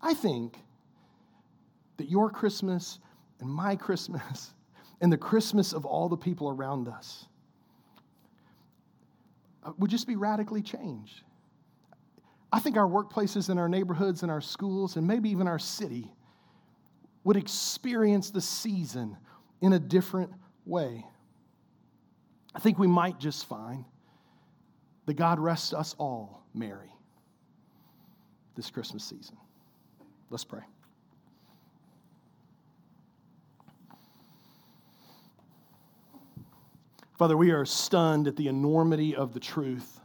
I 0.00 0.14
think 0.14 0.58
that 1.96 2.08
your 2.08 2.30
Christmas 2.30 2.98
and 3.40 3.48
my 3.48 3.76
Christmas 3.76 4.50
and 5.00 5.12
the 5.12 5.16
Christmas 5.16 5.72
of 5.72 5.84
all 5.84 6.08
the 6.08 6.16
people 6.16 6.50
around 6.50 6.88
us 6.88 7.26
uh, 9.64 9.72
would 9.78 9.90
just 9.90 10.06
be 10.06 10.16
radically 10.16 10.62
changed. 10.62 11.22
I 12.52 12.60
think 12.60 12.76
our 12.76 12.88
workplaces 12.88 13.50
and 13.50 13.60
our 13.60 13.68
neighborhoods 13.68 14.22
and 14.22 14.32
our 14.32 14.40
schools 14.40 14.96
and 14.96 15.06
maybe 15.06 15.30
even 15.30 15.46
our 15.46 15.58
city 15.58 16.10
would 17.24 17.36
experience 17.36 18.30
the 18.30 18.40
season 18.40 19.16
in 19.60 19.74
a 19.74 19.78
different 19.78 20.32
way. 20.64 21.04
I 22.54 22.58
think 22.60 22.78
we 22.78 22.86
might 22.86 23.18
just 23.18 23.46
find 23.46 23.84
that 25.06 25.14
God 25.14 25.38
rests 25.38 25.72
us 25.72 25.94
all 25.98 26.46
merry 26.54 26.92
this 28.56 28.70
Christmas 28.70 29.04
season. 29.04 29.36
Let's 30.30 30.44
pray. 30.44 30.62
Father, 37.18 37.36
we 37.36 37.50
are 37.50 37.64
stunned 37.64 38.28
at 38.28 38.36
the 38.36 38.46
enormity 38.46 39.16
of 39.16 39.34
the 39.34 39.40
truth. 39.40 39.98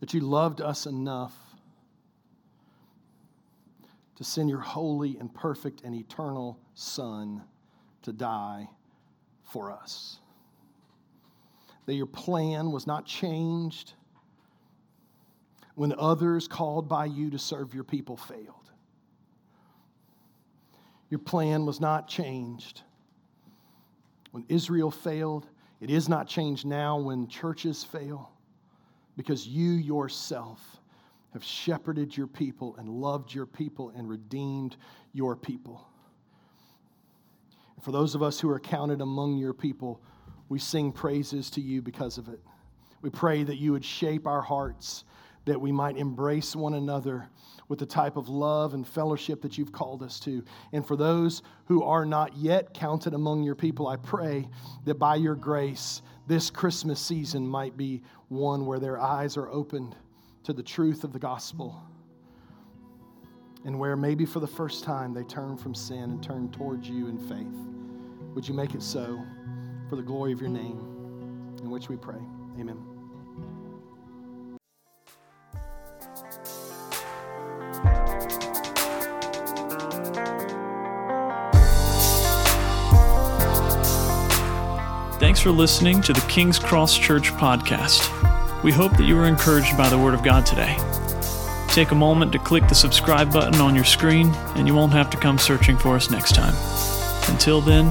That 0.00 0.14
you 0.14 0.20
loved 0.20 0.62
us 0.62 0.86
enough 0.86 1.36
to 4.16 4.24
send 4.24 4.48
your 4.48 4.60
holy 4.60 5.18
and 5.18 5.32
perfect 5.34 5.82
and 5.84 5.94
eternal 5.94 6.58
Son 6.72 7.42
to 8.02 8.12
die 8.14 8.70
for 9.42 9.70
us. 9.70 10.18
That 11.84 11.94
your 11.94 12.06
plan 12.06 12.72
was 12.72 12.86
not 12.86 13.04
changed 13.04 13.92
when 15.74 15.92
others 15.98 16.48
called 16.48 16.88
by 16.88 17.04
you 17.04 17.28
to 17.30 17.38
serve 17.38 17.74
your 17.74 17.84
people 17.84 18.16
failed. 18.16 18.57
Your 21.10 21.18
plan 21.18 21.64
was 21.66 21.80
not 21.80 22.08
changed. 22.08 22.82
When 24.30 24.44
Israel 24.48 24.90
failed, 24.90 25.46
it 25.80 25.90
is 25.90 26.08
not 26.08 26.28
changed 26.28 26.66
now 26.66 26.98
when 26.98 27.28
churches 27.28 27.84
fail 27.84 28.30
because 29.16 29.46
you 29.46 29.72
yourself 29.72 30.60
have 31.32 31.44
shepherded 31.44 32.16
your 32.16 32.26
people 32.26 32.76
and 32.78 32.88
loved 32.88 33.32
your 33.34 33.46
people 33.46 33.90
and 33.96 34.08
redeemed 34.08 34.76
your 35.12 35.36
people. 35.36 35.86
And 37.76 37.84
for 37.84 37.92
those 37.92 38.14
of 38.14 38.22
us 38.22 38.40
who 38.40 38.50
are 38.50 38.60
counted 38.60 39.00
among 39.00 39.36
your 39.36 39.52
people, 39.52 40.00
we 40.48 40.58
sing 40.58 40.92
praises 40.92 41.50
to 41.50 41.60
you 41.60 41.82
because 41.82 42.18
of 42.18 42.28
it. 42.28 42.40
We 43.02 43.10
pray 43.10 43.44
that 43.44 43.58
you 43.58 43.72
would 43.72 43.84
shape 43.84 44.26
our 44.26 44.42
hearts, 44.42 45.04
that 45.48 45.60
we 45.60 45.72
might 45.72 45.96
embrace 45.96 46.54
one 46.54 46.74
another 46.74 47.28
with 47.68 47.78
the 47.78 47.86
type 47.86 48.16
of 48.16 48.28
love 48.28 48.74
and 48.74 48.86
fellowship 48.86 49.42
that 49.42 49.58
you've 49.58 49.72
called 49.72 50.02
us 50.02 50.18
to. 50.20 50.42
And 50.72 50.86
for 50.86 50.96
those 50.96 51.42
who 51.66 51.82
are 51.82 52.06
not 52.06 52.36
yet 52.36 52.72
counted 52.72 53.14
among 53.14 53.42
your 53.42 53.54
people, 53.54 53.88
I 53.88 53.96
pray 53.96 54.48
that 54.84 54.94
by 54.94 55.16
your 55.16 55.34
grace, 55.34 56.02
this 56.26 56.50
Christmas 56.50 57.00
season 57.00 57.46
might 57.46 57.76
be 57.76 58.02
one 58.28 58.66
where 58.66 58.78
their 58.78 59.00
eyes 59.00 59.36
are 59.36 59.50
opened 59.50 59.96
to 60.44 60.52
the 60.52 60.62
truth 60.62 61.04
of 61.04 61.12
the 61.12 61.18
gospel. 61.18 61.82
And 63.64 63.78
where 63.78 63.96
maybe 63.96 64.24
for 64.24 64.40
the 64.40 64.46
first 64.46 64.84
time 64.84 65.12
they 65.12 65.24
turn 65.24 65.56
from 65.56 65.74
sin 65.74 66.04
and 66.04 66.22
turn 66.22 66.50
towards 66.50 66.88
you 66.88 67.08
in 67.08 67.18
faith. 67.18 68.34
Would 68.34 68.48
you 68.48 68.54
make 68.54 68.74
it 68.74 68.82
so 68.82 69.20
for 69.90 69.96
the 69.96 70.02
glory 70.02 70.32
of 70.32 70.40
your 70.40 70.50
name, 70.50 70.78
in 71.60 71.70
which 71.70 71.88
we 71.88 71.96
pray? 71.96 72.20
Amen. 72.58 72.97
Thanks 85.28 85.40
for 85.42 85.50
listening 85.50 86.00
to 86.00 86.14
the 86.14 86.22
King's 86.22 86.58
Cross 86.58 86.96
Church 86.96 87.32
podcast. 87.32 88.62
We 88.62 88.72
hope 88.72 88.96
that 88.96 89.04
you 89.04 89.14
were 89.14 89.26
encouraged 89.26 89.76
by 89.76 89.90
the 89.90 89.98
Word 89.98 90.14
of 90.14 90.22
God 90.22 90.46
today. 90.46 90.74
Take 91.68 91.90
a 91.90 91.94
moment 91.94 92.32
to 92.32 92.38
click 92.38 92.66
the 92.66 92.74
subscribe 92.74 93.30
button 93.30 93.60
on 93.60 93.74
your 93.74 93.84
screen, 93.84 94.28
and 94.56 94.66
you 94.66 94.74
won't 94.74 94.94
have 94.94 95.10
to 95.10 95.18
come 95.18 95.36
searching 95.36 95.76
for 95.76 95.96
us 95.96 96.10
next 96.10 96.34
time. 96.34 96.54
Until 97.30 97.60
then, 97.60 97.90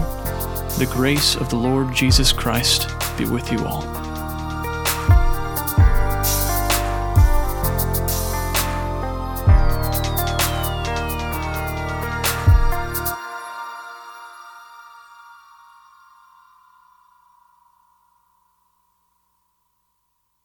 the 0.80 0.90
grace 0.92 1.36
of 1.36 1.52
the 1.52 1.58
Lord 1.58 1.94
Jesus 1.94 2.32
Christ 2.32 2.90
be 3.20 3.26
with 3.26 3.52
you 3.52 3.64
all. 3.68 4.07